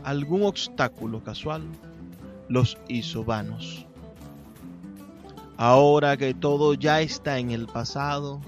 algún 0.03 0.45
obstáculo 0.45 1.23
casual 1.23 1.63
los 2.49 2.79
hizo 2.89 3.23
vanos. 3.23 3.87
Ahora 5.59 6.17
que 6.17 6.33
todo 6.33 6.73
ya 6.73 7.03
está 7.03 7.39
en 7.39 7.51
el 7.51 7.67
pasado, 7.67 8.41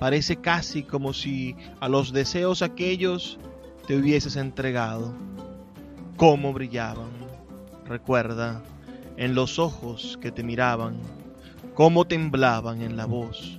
parece 0.00 0.36
casi 0.36 0.82
como 0.82 1.12
si 1.12 1.54
a 1.78 1.88
los 1.88 2.12
deseos 2.12 2.62
aquellos 2.62 3.38
te 3.86 3.96
hubieses 3.96 4.34
entregado. 4.34 5.14
Cómo 6.16 6.52
brillaban 6.52 7.25
Recuerda 7.88 8.62
en 9.16 9.34
los 9.34 9.58
ojos 9.58 10.18
que 10.20 10.32
te 10.32 10.42
miraban, 10.42 10.96
cómo 11.74 12.04
temblaban 12.04 12.82
en 12.82 12.96
la 12.96 13.06
voz 13.06 13.58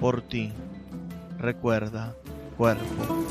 por 0.00 0.22
ti. 0.22 0.52
Recuerda, 1.38 2.14
cuerpo. 2.56 3.26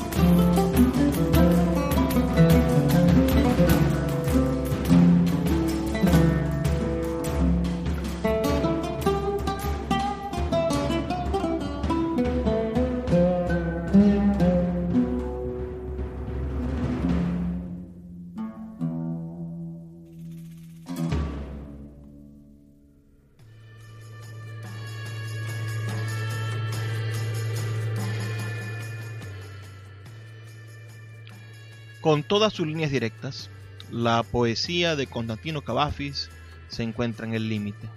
Todas 32.28 32.52
sus 32.52 32.66
líneas 32.66 32.90
directas, 32.90 33.50
la 33.90 34.22
poesía 34.22 34.96
de 34.96 35.06
Constantino 35.06 35.62
Cavafis 35.62 36.30
se 36.68 36.82
encuentra 36.82 37.26
en 37.26 37.34
el 37.34 37.48
límite. 37.48 37.88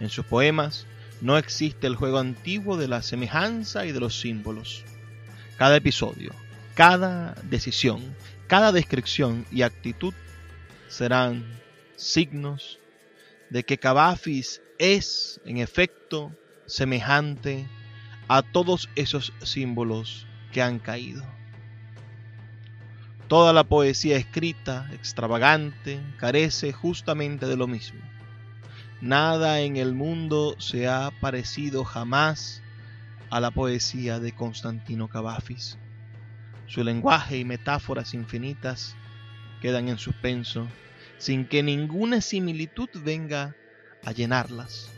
En 0.00 0.08
sus 0.08 0.24
poemas 0.24 0.86
no 1.20 1.36
existe 1.36 1.86
el 1.86 1.96
juego 1.96 2.18
antiguo 2.18 2.76
de 2.76 2.88
la 2.88 3.02
semejanza 3.02 3.86
y 3.86 3.92
de 3.92 4.00
los 4.00 4.20
símbolos. 4.20 4.84
Cada 5.58 5.76
episodio, 5.76 6.32
cada 6.74 7.34
decisión, 7.44 8.16
cada 8.46 8.72
descripción 8.72 9.46
y 9.50 9.62
actitud 9.62 10.14
serán 10.88 11.44
signos 11.96 12.78
de 13.50 13.64
que 13.64 13.78
Cavafis 13.78 14.62
es, 14.78 15.40
en 15.44 15.58
efecto, 15.58 16.32
semejante 16.66 17.68
a 18.28 18.42
todos 18.42 18.88
esos 18.94 19.32
símbolos 19.42 20.26
que 20.52 20.62
han 20.62 20.78
caído. 20.78 21.22
Toda 23.30 23.52
la 23.52 23.62
poesía 23.62 24.16
escrita, 24.16 24.90
extravagante, 24.92 26.00
carece 26.16 26.72
justamente 26.72 27.46
de 27.46 27.56
lo 27.56 27.68
mismo. 27.68 28.00
Nada 29.00 29.60
en 29.60 29.76
el 29.76 29.94
mundo 29.94 30.56
se 30.58 30.88
ha 30.88 31.12
parecido 31.20 31.84
jamás 31.84 32.60
a 33.30 33.38
la 33.38 33.52
poesía 33.52 34.18
de 34.18 34.32
Constantino 34.32 35.06
Cavafis. 35.06 35.78
Su 36.66 36.82
lenguaje 36.82 37.38
y 37.38 37.44
metáforas 37.44 38.14
infinitas 38.14 38.96
quedan 39.62 39.88
en 39.88 39.98
suspenso 39.98 40.66
sin 41.18 41.46
que 41.46 41.62
ninguna 41.62 42.22
similitud 42.22 42.88
venga 42.94 43.54
a 44.04 44.10
llenarlas. 44.10 44.90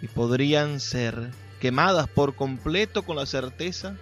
Y 0.00 0.06
podrían 0.06 0.78
ser 0.78 1.32
quemadas 1.58 2.06
por 2.06 2.36
completo 2.36 3.02
con 3.02 3.16
la 3.16 3.26
certeza 3.26 3.96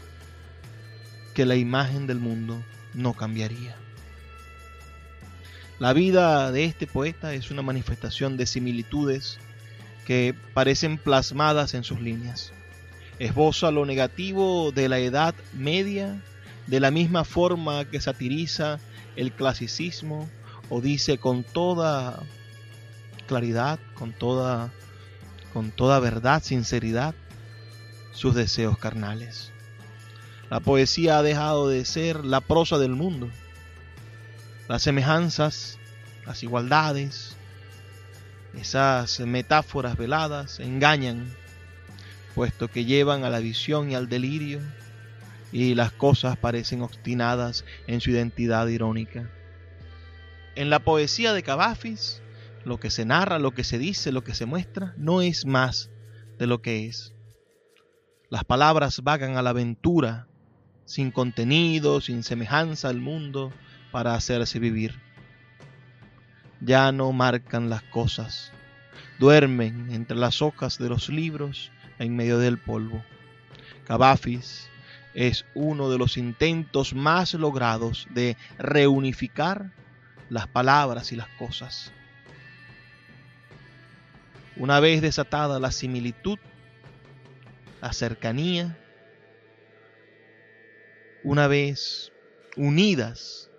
que 1.32 1.46
la 1.46 1.56
imagen 1.56 2.06
del 2.06 2.18
mundo 2.18 2.62
no 2.94 3.14
cambiaría. 3.14 3.76
La 5.78 5.92
vida 5.92 6.52
de 6.52 6.64
este 6.64 6.86
poeta 6.86 7.34
es 7.34 7.50
una 7.50 7.62
manifestación 7.62 8.36
de 8.36 8.46
similitudes 8.46 9.38
que 10.06 10.34
parecen 10.54 10.98
plasmadas 10.98 11.74
en 11.74 11.84
sus 11.84 12.00
líneas. 12.00 12.52
Esboza 13.18 13.70
lo 13.70 13.84
negativo 13.84 14.72
de 14.72 14.88
la 14.88 14.98
Edad 14.98 15.34
Media 15.52 16.22
de 16.66 16.80
la 16.80 16.90
misma 16.90 17.24
forma 17.24 17.84
que 17.84 18.00
satiriza 18.00 18.78
el 19.16 19.32
clasicismo 19.32 20.28
o 20.68 20.80
dice 20.80 21.18
con 21.18 21.44
toda 21.44 22.22
claridad, 23.26 23.78
con 23.94 24.12
toda 24.12 24.72
con 25.52 25.70
toda 25.70 26.00
verdad, 26.00 26.42
sinceridad 26.42 27.14
sus 28.12 28.34
deseos 28.34 28.76
carnales. 28.76 29.53
La 30.50 30.60
poesía 30.60 31.18
ha 31.18 31.22
dejado 31.22 31.68
de 31.68 31.84
ser 31.84 32.24
la 32.24 32.40
prosa 32.40 32.78
del 32.78 32.90
mundo. 32.90 33.30
Las 34.68 34.82
semejanzas, 34.82 35.78
las 36.26 36.42
igualdades, 36.42 37.36
esas 38.54 39.20
metáforas 39.20 39.96
veladas 39.96 40.60
engañan, 40.60 41.34
puesto 42.34 42.68
que 42.68 42.84
llevan 42.84 43.24
a 43.24 43.30
la 43.30 43.40
visión 43.40 43.90
y 43.90 43.94
al 43.94 44.08
delirio, 44.08 44.60
y 45.50 45.74
las 45.74 45.92
cosas 45.92 46.36
parecen 46.36 46.82
obstinadas 46.82 47.64
en 47.86 48.00
su 48.00 48.10
identidad 48.10 48.66
irónica. 48.66 49.30
En 50.56 50.70
la 50.70 50.80
poesía 50.80 51.32
de 51.32 51.42
Cavafis, 51.42 52.22
lo 52.64 52.78
que 52.78 52.90
se 52.90 53.04
narra, 53.04 53.38
lo 53.38 53.52
que 53.52 53.64
se 53.64 53.78
dice, 53.78 54.12
lo 54.12 54.24
que 54.24 54.34
se 54.34 54.46
muestra, 54.46 54.94
no 54.96 55.22
es 55.22 55.46
más 55.46 55.90
de 56.38 56.46
lo 56.46 56.60
que 56.60 56.86
es. 56.86 57.14
Las 58.30 58.44
palabras 58.44 59.00
vagan 59.02 59.36
a 59.36 59.42
la 59.42 59.50
aventura, 59.50 60.28
sin 60.84 61.10
contenido, 61.10 62.00
sin 62.00 62.22
semejanza 62.22 62.88
al 62.88 63.00
mundo, 63.00 63.52
para 63.90 64.14
hacerse 64.14 64.58
vivir. 64.58 65.00
Ya 66.60 66.90
no 66.92 67.12
marcan 67.12 67.70
las 67.70 67.82
cosas, 67.82 68.52
duermen 69.18 69.90
entre 69.90 70.16
las 70.16 70.42
hojas 70.42 70.78
de 70.78 70.88
los 70.88 71.08
libros 71.08 71.70
en 71.98 72.16
medio 72.16 72.38
del 72.38 72.58
polvo. 72.58 73.04
Cavafis 73.84 74.68
es 75.14 75.44
uno 75.54 75.90
de 75.90 75.98
los 75.98 76.16
intentos 76.16 76.94
más 76.94 77.34
logrados 77.34 78.08
de 78.10 78.36
reunificar 78.58 79.72
las 80.28 80.48
palabras 80.48 81.12
y 81.12 81.16
las 81.16 81.28
cosas. 81.38 81.92
Una 84.56 84.80
vez 84.80 85.02
desatada 85.02 85.60
la 85.60 85.70
similitud, 85.70 86.38
la 87.80 87.92
cercanía, 87.92 88.76
una 91.24 91.48
vez 91.48 92.12
unidas 92.56 93.50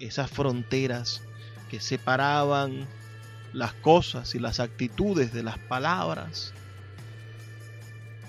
esas 0.00 0.30
fronteras 0.30 1.22
que 1.70 1.80
separaban 1.80 2.88
las 3.52 3.72
cosas 3.74 4.34
y 4.34 4.38
las 4.38 4.60
actitudes 4.60 5.32
de 5.32 5.42
las 5.42 5.58
palabras, 5.58 6.52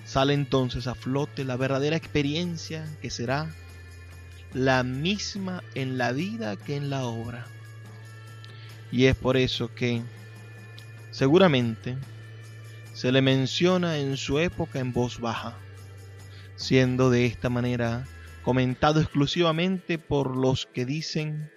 sale 0.05 0.33
entonces 0.33 0.87
a 0.87 0.95
flote 0.95 1.43
la 1.43 1.57
verdadera 1.57 1.97
experiencia 1.97 2.87
que 3.01 3.09
será 3.09 3.53
la 4.53 4.83
misma 4.83 5.63
en 5.73 5.97
la 5.97 6.11
vida 6.11 6.55
que 6.55 6.75
en 6.75 6.89
la 6.89 7.05
obra. 7.05 7.47
Y 8.91 9.05
es 9.05 9.15
por 9.15 9.37
eso 9.37 9.73
que 9.73 10.03
seguramente 11.09 11.97
se 12.93 13.11
le 13.11 13.23
menciona 13.23 13.97
en 13.97 14.17
su 14.17 14.37
época 14.37 14.79
en 14.79 14.93
voz 14.93 15.19
baja, 15.19 15.57
siendo 16.55 17.09
de 17.09 17.25
esta 17.25 17.49
manera 17.49 18.05
comentado 18.43 18.99
exclusivamente 18.99 19.97
por 19.97 20.35
los 20.35 20.65
que 20.65 20.85
dicen 20.85 21.49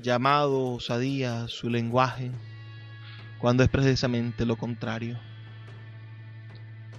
llamado 0.00 0.74
osadía 0.74 1.48
su 1.48 1.70
lenguaje, 1.70 2.30
cuando 3.38 3.62
es 3.62 3.70
precisamente 3.70 4.44
lo 4.44 4.56
contrario. 4.56 5.18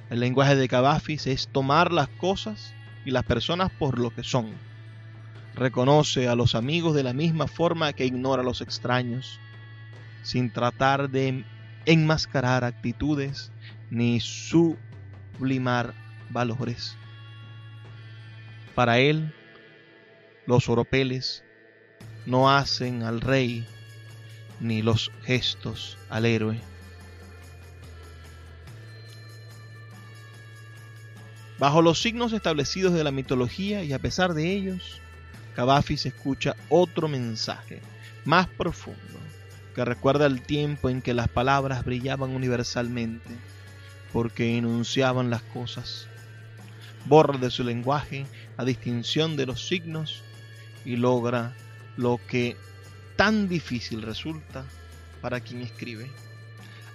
El 0.10 0.20
lenguaje 0.20 0.56
de 0.56 0.68
Cavafis 0.68 1.28
es 1.28 1.48
tomar 1.48 1.92
las 1.94 2.10
cosas 2.10 2.74
y 3.06 3.12
las 3.12 3.24
personas 3.24 3.72
por 3.72 4.00
lo 4.00 4.10
que 4.10 4.24
son. 4.24 4.52
Reconoce 5.54 6.28
a 6.28 6.36
los 6.36 6.56
amigos 6.56 6.96
de 6.96 7.04
la 7.04 7.14
misma 7.14 7.48
forma 7.48 7.94
que 7.94 8.06
ignora 8.06 8.42
a 8.42 8.46
los 8.46 8.62
extraños, 8.62 9.39
sin 10.24 10.52
tratar 10.52 11.10
de 11.10 11.46
enmascarar 11.86 12.64
actitudes 12.64 13.52
ni 13.89 14.20
sublimar 14.20 15.94
valores. 16.30 16.98
Para 18.76 19.00
él, 19.00 19.34
los 20.46 20.70
oropeles 20.70 21.44
no 22.26 22.52
hacen 22.52 23.04
al 23.04 23.22
rey 23.22 23.66
ni 24.60 24.82
los 24.82 25.12
gestos 25.24 25.98
al 26.10 26.26
héroe. 26.26 26.60
Bajo 31.58 31.82
los 31.82 32.02
signos 32.02 32.34
establecidos 32.34 32.94
de 32.94 33.04
la 33.04 33.12
mitología 33.12 33.84
y 33.84 33.94
a 33.94 34.00
pesar 34.00 34.34
de 34.34 34.52
ellos, 34.52 35.00
Cavafis 35.56 36.06
escucha 36.06 36.56
otro 36.70 37.08
mensaje 37.08 37.82
más 38.26 38.48
profundo 38.48 39.20
que 39.76 39.86
recuerda 39.86 40.26
el 40.26 40.42
tiempo 40.42 40.90
en 40.90 41.02
que 41.02 41.14
las 41.14 41.28
palabras 41.28 41.86
brillaban 41.86 42.32
universalmente 42.32 43.30
porque 44.12 44.58
enunciaban 44.58 45.30
las 45.30 45.44
cosas. 45.44 46.08
Borra 47.06 47.38
de 47.38 47.50
su 47.50 47.64
lenguaje 47.64 48.26
la 48.58 48.66
distinción 48.66 49.36
de 49.36 49.45
los 49.45 49.68
signos 49.68 50.24
y 50.86 50.95
logra 50.95 51.56
lo 51.97 52.20
que 52.28 52.58
tan 53.16 53.47
difícil 53.47 54.02
resulta 54.02 54.66
para 55.22 55.39
quien 55.39 55.62
escribe, 55.62 56.12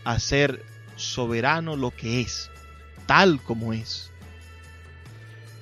hacer 0.05 0.65
soberano 0.97 1.77
lo 1.77 1.91
que 1.91 2.21
es, 2.21 2.51
tal 3.07 3.41
como 3.43 3.73
es. 3.73 4.11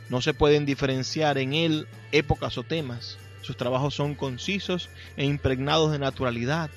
No 0.08 0.20
se 0.20 0.34
pueden 0.34 0.66
diferenciar 0.66 1.38
en 1.38 1.54
él 1.54 1.88
épocas 2.12 2.56
o 2.58 2.62
temas. 2.62 3.18
Sus 3.42 3.56
trabajos 3.56 3.94
son 3.94 4.14
concisos 4.14 4.88
e 5.16 5.24
impregnados 5.24 5.92
de 5.92 5.98
naturalidad, 5.98 6.70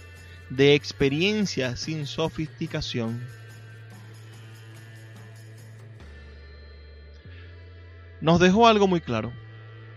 de 0.49 0.75
experiencia 0.75 1.75
sin 1.77 2.05
sofisticación. 2.07 3.25
Nos 8.21 8.39
dejó 8.39 8.67
algo 8.67 8.87
muy 8.87 9.01
claro. 9.01 9.31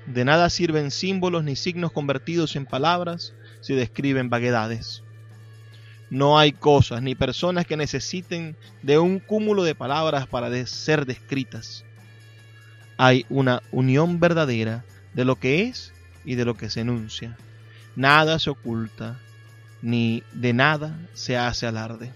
De 0.06 0.24
nada 0.24 0.50
sirven 0.50 0.90
símbolos 0.90 1.44
ni 1.44 1.56
signos 1.56 1.92
convertidos 1.92 2.56
en 2.56 2.66
palabras 2.66 3.34
si 3.60 3.74
describen 3.74 4.30
vaguedades. 4.30 5.02
No 6.10 6.38
hay 6.38 6.52
cosas 6.52 7.02
ni 7.02 7.14
personas 7.14 7.66
que 7.66 7.76
necesiten 7.76 8.56
de 8.82 8.98
un 8.98 9.20
cúmulo 9.20 9.62
de 9.62 9.76
palabras 9.76 10.26
para 10.26 10.50
ser 10.66 11.06
descritas. 11.06 11.84
Hay 12.96 13.24
una 13.30 13.62
unión 13.70 14.18
verdadera 14.18 14.84
de 15.14 15.24
lo 15.24 15.36
que 15.36 15.62
es 15.62 15.92
y 16.24 16.34
de 16.34 16.44
lo 16.44 16.56
que 16.56 16.68
se 16.68 16.80
enuncia. 16.80 17.38
Nada 17.94 18.38
se 18.38 18.50
oculta, 18.50 19.20
ni 19.82 20.22
de 20.32 20.52
nada 20.52 20.98
se 21.14 21.36
hace 21.36 21.66
alarde. 21.66 22.12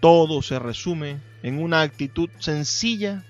Todo 0.00 0.42
se 0.42 0.58
resume 0.58 1.18
en 1.42 1.62
una 1.62 1.82
actitud 1.82 2.28
sencilla 2.38 3.24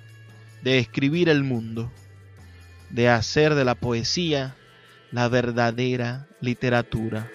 de 0.64 0.78
escribir 0.78 1.28
el 1.28 1.44
mundo, 1.44 1.92
de 2.88 3.10
hacer 3.10 3.54
de 3.54 3.66
la 3.66 3.74
poesía 3.74 4.56
la 5.12 5.28
verdadera 5.28 6.26
literatura. 6.40 7.30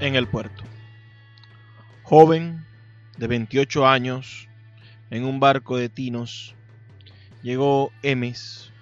En 0.00 0.16
el 0.16 0.26
puerto. 0.26 0.64
Joven 2.02 2.66
de 3.18 3.28
28 3.28 3.86
años, 3.86 4.48
en 5.10 5.22
un 5.24 5.38
barco 5.38 5.76
de 5.76 5.88
tinos, 5.88 6.56
llegó 7.42 7.92
Emes 8.02 8.72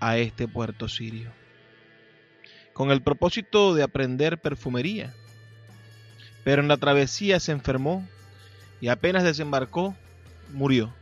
a 0.00 0.18
este 0.18 0.46
puerto 0.46 0.88
sirio, 0.88 1.32
con 2.72 2.90
el 2.90 3.02
propósito 3.02 3.74
de 3.74 3.82
aprender 3.82 4.38
perfumería. 4.38 5.14
Pero 6.44 6.62
en 6.62 6.68
la 6.68 6.76
travesía 6.76 7.40
se 7.40 7.52
enfermó 7.52 8.06
y 8.80 8.88
apenas 8.88 9.24
desembarcó, 9.24 9.96
murió. 10.52 10.94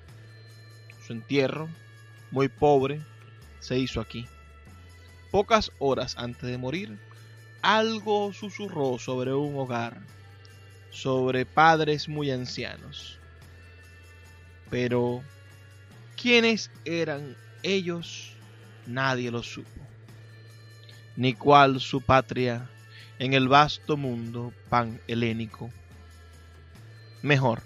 Su 1.06 1.12
entierro, 1.12 1.68
muy 2.30 2.48
pobre, 2.48 3.00
se 3.60 3.78
hizo 3.78 4.00
aquí. 4.00 4.26
Pocas 5.30 5.70
horas 5.78 6.16
antes 6.18 6.48
de 6.50 6.58
morir, 6.58 6.98
algo 7.62 8.32
susurró 8.32 8.98
sobre 8.98 9.34
un 9.34 9.56
hogar, 9.58 10.00
sobre 10.90 11.46
padres 11.46 12.08
muy 12.08 12.30
ancianos. 12.30 13.18
Pero, 14.70 15.22
¿quiénes 16.16 16.70
eran 16.84 17.36
ellos? 17.62 18.36
nadie 18.86 19.30
lo 19.30 19.42
supo, 19.42 19.80
ni 21.16 21.34
cuál 21.34 21.80
su 21.80 22.00
patria 22.00 22.68
en 23.18 23.34
el 23.34 23.48
vasto 23.48 23.96
mundo 23.96 24.52
pan 24.68 25.00
helénico. 25.06 25.70
Mejor, 27.22 27.62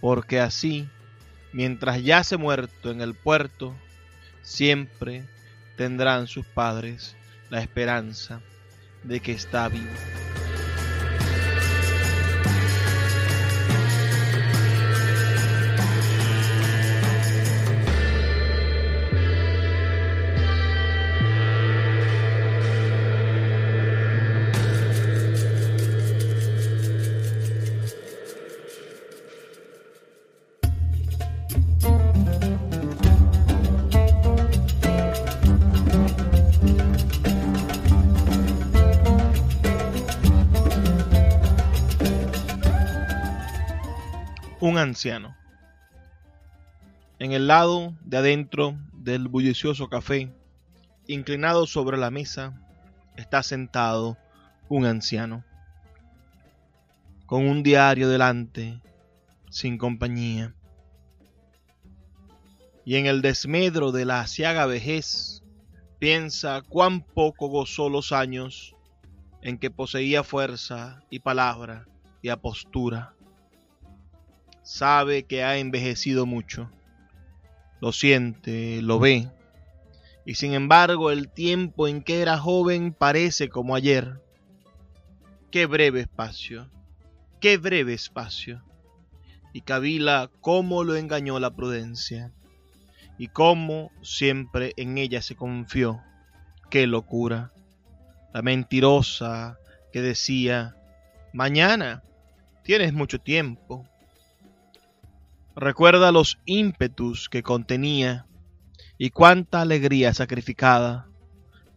porque 0.00 0.40
así, 0.40 0.88
mientras 1.52 2.02
yace 2.02 2.36
muerto 2.36 2.90
en 2.90 3.00
el 3.00 3.14
puerto, 3.14 3.74
siempre 4.42 5.24
tendrán 5.76 6.26
sus 6.26 6.46
padres 6.46 7.16
la 7.50 7.60
esperanza 7.60 8.40
de 9.02 9.20
que 9.20 9.32
está 9.32 9.68
vivo. 9.68 10.17
Anciano. 44.88 45.36
En 47.18 47.32
el 47.32 47.46
lado 47.46 47.94
de 48.02 48.16
adentro 48.16 48.76
del 48.92 49.28
bullicioso 49.28 49.88
café, 49.88 50.32
inclinado 51.06 51.66
sobre 51.66 51.98
la 51.98 52.10
mesa, 52.10 52.58
está 53.16 53.42
sentado 53.42 54.16
un 54.68 54.86
anciano, 54.86 55.44
con 57.26 57.46
un 57.46 57.62
diario 57.62 58.08
delante, 58.08 58.80
sin 59.50 59.78
compañía. 59.78 60.54
Y 62.84 62.96
en 62.96 63.06
el 63.06 63.20
desmedro 63.20 63.92
de 63.92 64.04
la 64.06 64.20
asiaga 64.20 64.64
vejez, 64.66 65.42
piensa 65.98 66.62
cuán 66.62 67.02
poco 67.02 67.48
gozó 67.48 67.90
los 67.90 68.12
años 68.12 68.74
en 69.42 69.58
que 69.58 69.70
poseía 69.70 70.22
fuerza 70.22 71.02
y 71.10 71.18
palabra 71.18 71.86
y 72.22 72.30
apostura 72.30 73.17
sabe 74.68 75.22
que 75.22 75.42
ha 75.42 75.56
envejecido 75.56 76.26
mucho. 76.26 76.70
Lo 77.80 77.90
siente, 77.90 78.82
lo 78.82 78.98
ve. 78.98 79.30
Y 80.26 80.34
sin 80.34 80.52
embargo 80.52 81.10
el 81.10 81.30
tiempo 81.30 81.88
en 81.88 82.02
que 82.02 82.20
era 82.20 82.36
joven 82.36 82.92
parece 82.92 83.48
como 83.48 83.74
ayer. 83.74 84.20
Qué 85.50 85.64
breve 85.64 86.02
espacio, 86.02 86.68
qué 87.40 87.56
breve 87.56 87.94
espacio. 87.94 88.62
Y 89.54 89.62
cavila 89.62 90.30
cómo 90.42 90.84
lo 90.84 90.96
engañó 90.96 91.40
la 91.40 91.56
prudencia. 91.56 92.30
Y 93.16 93.28
cómo 93.28 93.90
siempre 94.02 94.74
en 94.76 94.98
ella 94.98 95.22
se 95.22 95.34
confió. 95.34 96.02
Qué 96.68 96.86
locura. 96.86 97.52
La 98.34 98.42
mentirosa 98.42 99.58
que 99.94 100.02
decía, 100.02 100.76
mañana 101.32 102.02
tienes 102.64 102.92
mucho 102.92 103.18
tiempo 103.18 103.88
Recuerda 105.60 106.12
los 106.12 106.38
ímpetus 106.44 107.28
que 107.28 107.42
contenía 107.42 108.26
y 108.96 109.10
cuánta 109.10 109.60
alegría 109.60 110.14
sacrificada. 110.14 111.08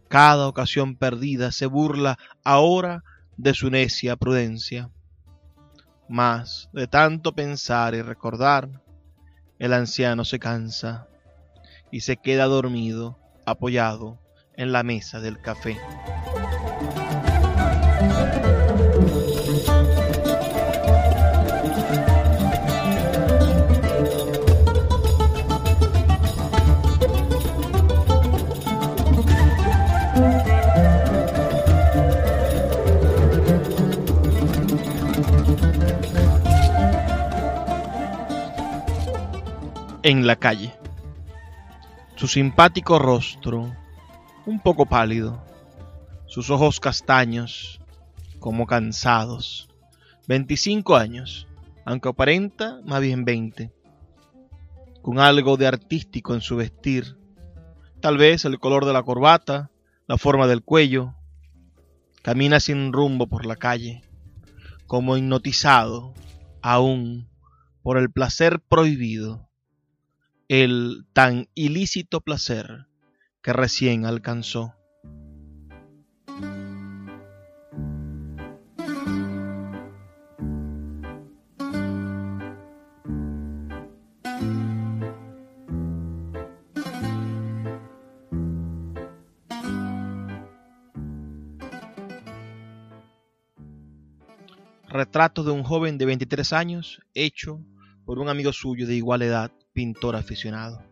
Cada 0.08 0.46
ocasión 0.46 0.94
perdida 0.94 1.50
se 1.50 1.66
burla 1.66 2.16
ahora 2.44 3.02
de 3.36 3.54
su 3.54 3.70
necia 3.70 4.14
prudencia. 4.14 4.88
Mas 6.08 6.70
de 6.72 6.86
tanto 6.86 7.34
pensar 7.34 7.96
y 7.96 8.02
recordar, 8.02 8.68
el 9.58 9.72
anciano 9.72 10.24
se 10.24 10.38
cansa 10.38 11.08
y 11.90 12.02
se 12.02 12.18
queda 12.18 12.44
dormido 12.44 13.18
apoyado 13.46 14.20
en 14.56 14.70
la 14.70 14.84
mesa 14.84 15.18
del 15.18 15.40
café. 15.40 15.76
En 40.02 40.26
la 40.26 40.36
calle. 40.36 40.74
Su 42.16 42.26
simpático 42.26 42.98
rostro, 42.98 43.72
un 44.46 44.60
poco 44.60 44.86
pálido, 44.86 45.44
sus 46.26 46.50
ojos 46.50 46.80
castaños, 46.80 47.80
como 48.38 48.66
cansados. 48.66 49.68
25 50.26 50.96
años, 50.96 51.46
aunque 51.84 52.08
aparenta 52.08 52.80
más 52.84 53.00
bien 53.00 53.24
20. 53.24 53.72
Con 55.02 55.18
algo 55.18 55.56
de 55.56 55.66
artístico 55.66 56.34
en 56.34 56.40
su 56.40 56.56
vestir, 56.56 57.16
tal 58.00 58.18
vez 58.18 58.44
el 58.44 58.58
color 58.58 58.84
de 58.84 58.92
la 58.92 59.02
corbata, 59.02 59.70
la 60.06 60.18
forma 60.18 60.46
del 60.46 60.62
cuello. 60.62 61.14
Camina 62.22 62.60
sin 62.60 62.92
rumbo 62.92 63.26
por 63.26 63.46
la 63.46 63.56
calle, 63.56 64.02
como 64.86 65.16
hipnotizado 65.16 66.14
aún 66.60 67.28
por 67.82 67.98
el 67.98 68.12
placer 68.12 68.60
prohibido 68.60 69.48
el 70.54 71.06
tan 71.14 71.48
ilícito 71.54 72.20
placer 72.20 72.84
que 73.40 73.54
recién 73.54 74.04
alcanzó. 74.04 74.74
Retrato 94.86 95.44
de 95.44 95.50
un 95.50 95.62
joven 95.62 95.96
de 95.96 96.04
23 96.04 96.52
años 96.52 97.00
hecho 97.14 97.64
por 98.04 98.18
un 98.18 98.28
amigo 98.28 98.52
suyo 98.52 98.86
de 98.86 98.96
igual 98.96 99.22
edad 99.22 99.50
pintor 99.72 100.16
aficionado. 100.16 100.82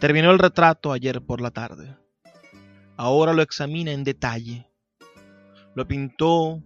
Terminó 0.00 0.30
el 0.30 0.38
retrato 0.38 0.92
ayer 0.92 1.22
por 1.22 1.40
la 1.40 1.50
tarde. 1.50 1.96
Ahora 2.96 3.32
lo 3.32 3.42
examina 3.42 3.92
en 3.92 4.04
detalle. 4.04 4.70
Lo 5.74 5.88
pintó 5.88 6.62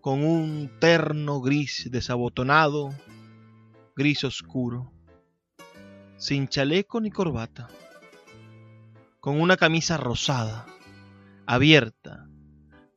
con 0.00 0.24
un 0.24 0.70
terno 0.80 1.40
gris 1.40 1.88
desabotonado, 1.90 2.94
gris 3.96 4.24
oscuro, 4.24 4.92
sin 6.18 6.48
chaleco 6.48 7.00
ni 7.00 7.10
corbata, 7.10 7.68
con 9.20 9.40
una 9.40 9.56
camisa 9.56 9.96
rosada, 9.96 10.66
abierta, 11.46 12.28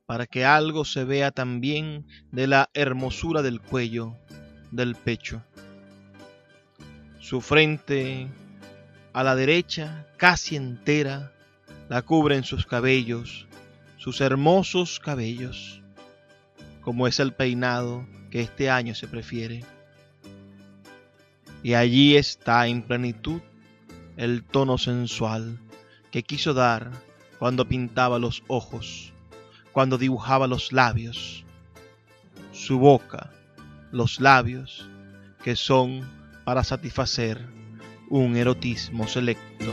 para 0.04 0.26
que 0.26 0.44
algo 0.44 0.84
se 0.84 1.04
vea 1.04 1.30
también 1.30 2.06
de 2.30 2.46
la 2.46 2.68
hermosura 2.74 3.42
del 3.42 3.60
cuello, 3.60 4.16
del 4.70 4.94
pecho. 4.94 5.42
Su 7.28 7.42
frente 7.42 8.26
a 9.12 9.22
la 9.22 9.36
derecha, 9.36 10.06
casi 10.16 10.56
entera, 10.56 11.30
la 11.90 12.00
cubren 12.00 12.42
sus 12.42 12.64
cabellos, 12.64 13.46
sus 13.98 14.22
hermosos 14.22 14.98
cabellos, 14.98 15.82
como 16.80 17.06
es 17.06 17.20
el 17.20 17.34
peinado 17.34 18.06
que 18.30 18.40
este 18.40 18.70
año 18.70 18.94
se 18.94 19.08
prefiere. 19.08 19.62
Y 21.62 21.74
allí 21.74 22.16
está 22.16 22.66
en 22.66 22.80
plenitud 22.80 23.42
el 24.16 24.42
tono 24.42 24.78
sensual 24.78 25.58
que 26.10 26.22
quiso 26.22 26.54
dar 26.54 26.90
cuando 27.38 27.68
pintaba 27.68 28.18
los 28.18 28.42
ojos, 28.46 29.12
cuando 29.72 29.98
dibujaba 29.98 30.46
los 30.46 30.72
labios, 30.72 31.44
su 32.52 32.78
boca, 32.78 33.30
los 33.92 34.18
labios, 34.18 34.88
que 35.44 35.56
son 35.56 36.16
para 36.48 36.64
satisfacer 36.64 37.46
un 38.08 38.34
erotismo 38.34 39.06
selecto. 39.06 39.70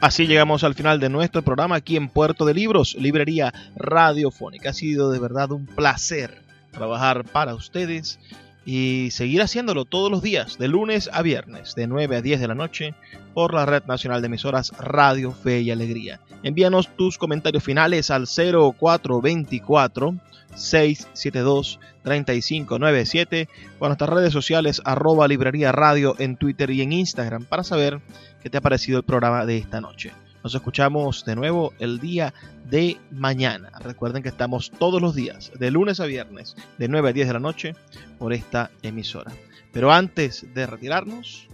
Así 0.00 0.26
llegamos 0.26 0.64
al 0.64 0.72
final 0.74 0.98
de 0.98 1.10
nuestro 1.10 1.42
programa 1.42 1.76
aquí 1.76 1.98
en 1.98 2.08
Puerto 2.08 2.46
de 2.46 2.54
Libros, 2.54 2.96
Librería 2.98 3.52
Radiofónica. 3.76 4.70
Ha 4.70 4.72
sido 4.72 5.10
de 5.10 5.18
verdad 5.18 5.52
un 5.52 5.66
placer 5.66 6.40
trabajar 6.72 7.24
para 7.24 7.54
ustedes 7.54 8.18
y 8.66 9.12
seguir 9.12 9.40
haciéndolo 9.40 9.84
todos 9.84 10.10
los 10.10 10.22
días, 10.22 10.58
de 10.58 10.66
lunes 10.66 11.08
a 11.12 11.22
viernes, 11.22 11.76
de 11.76 11.86
9 11.86 12.16
a 12.16 12.20
10 12.20 12.40
de 12.40 12.48
la 12.48 12.56
noche, 12.56 12.94
por 13.32 13.54
la 13.54 13.64
Red 13.64 13.84
Nacional 13.84 14.20
de 14.20 14.26
Emisoras 14.26 14.72
Radio 14.78 15.30
Fe 15.32 15.60
y 15.60 15.70
Alegría. 15.70 16.20
Envíanos 16.42 16.94
tus 16.96 17.16
comentarios 17.16 17.62
finales 17.62 18.10
al 18.10 18.26
0424 18.26 20.16
672 20.56 21.78
3597 22.02 23.48
o 23.78 23.86
nuestras 23.86 24.10
redes 24.10 24.32
sociales 24.32 24.82
arroba 24.84 25.28
librería 25.28 25.70
radio 25.70 26.16
en 26.18 26.36
Twitter 26.36 26.70
y 26.70 26.82
en 26.82 26.92
Instagram 26.92 27.44
para 27.44 27.62
saber 27.62 28.00
qué 28.42 28.50
te 28.50 28.58
ha 28.58 28.62
parecido 28.62 28.98
el 28.98 29.04
programa 29.04 29.46
de 29.46 29.58
esta 29.58 29.80
noche. 29.80 30.12
Nos 30.46 30.54
escuchamos 30.54 31.24
de 31.24 31.34
nuevo 31.34 31.74
el 31.80 31.98
día 31.98 32.32
de 32.70 32.98
mañana. 33.10 33.72
Recuerden 33.80 34.22
que 34.22 34.28
estamos 34.28 34.70
todos 34.70 35.02
los 35.02 35.12
días, 35.16 35.50
de 35.58 35.72
lunes 35.72 35.98
a 35.98 36.06
viernes, 36.06 36.54
de 36.78 36.86
9 36.86 37.08
a 37.08 37.12
10 37.12 37.26
de 37.26 37.32
la 37.32 37.40
noche, 37.40 37.74
por 38.16 38.32
esta 38.32 38.70
emisora. 38.82 39.32
Pero 39.72 39.90
antes 39.90 40.46
de 40.54 40.68
retirarnos, 40.68 41.48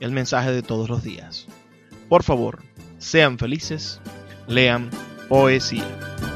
el 0.00 0.12
mensaje 0.12 0.52
de 0.52 0.60
todos 0.60 0.90
los 0.90 1.02
días. 1.02 1.46
Por 2.10 2.22
favor, 2.22 2.62
sean 2.98 3.38
felices, 3.38 3.98
lean 4.46 4.90
poesía. 5.30 6.27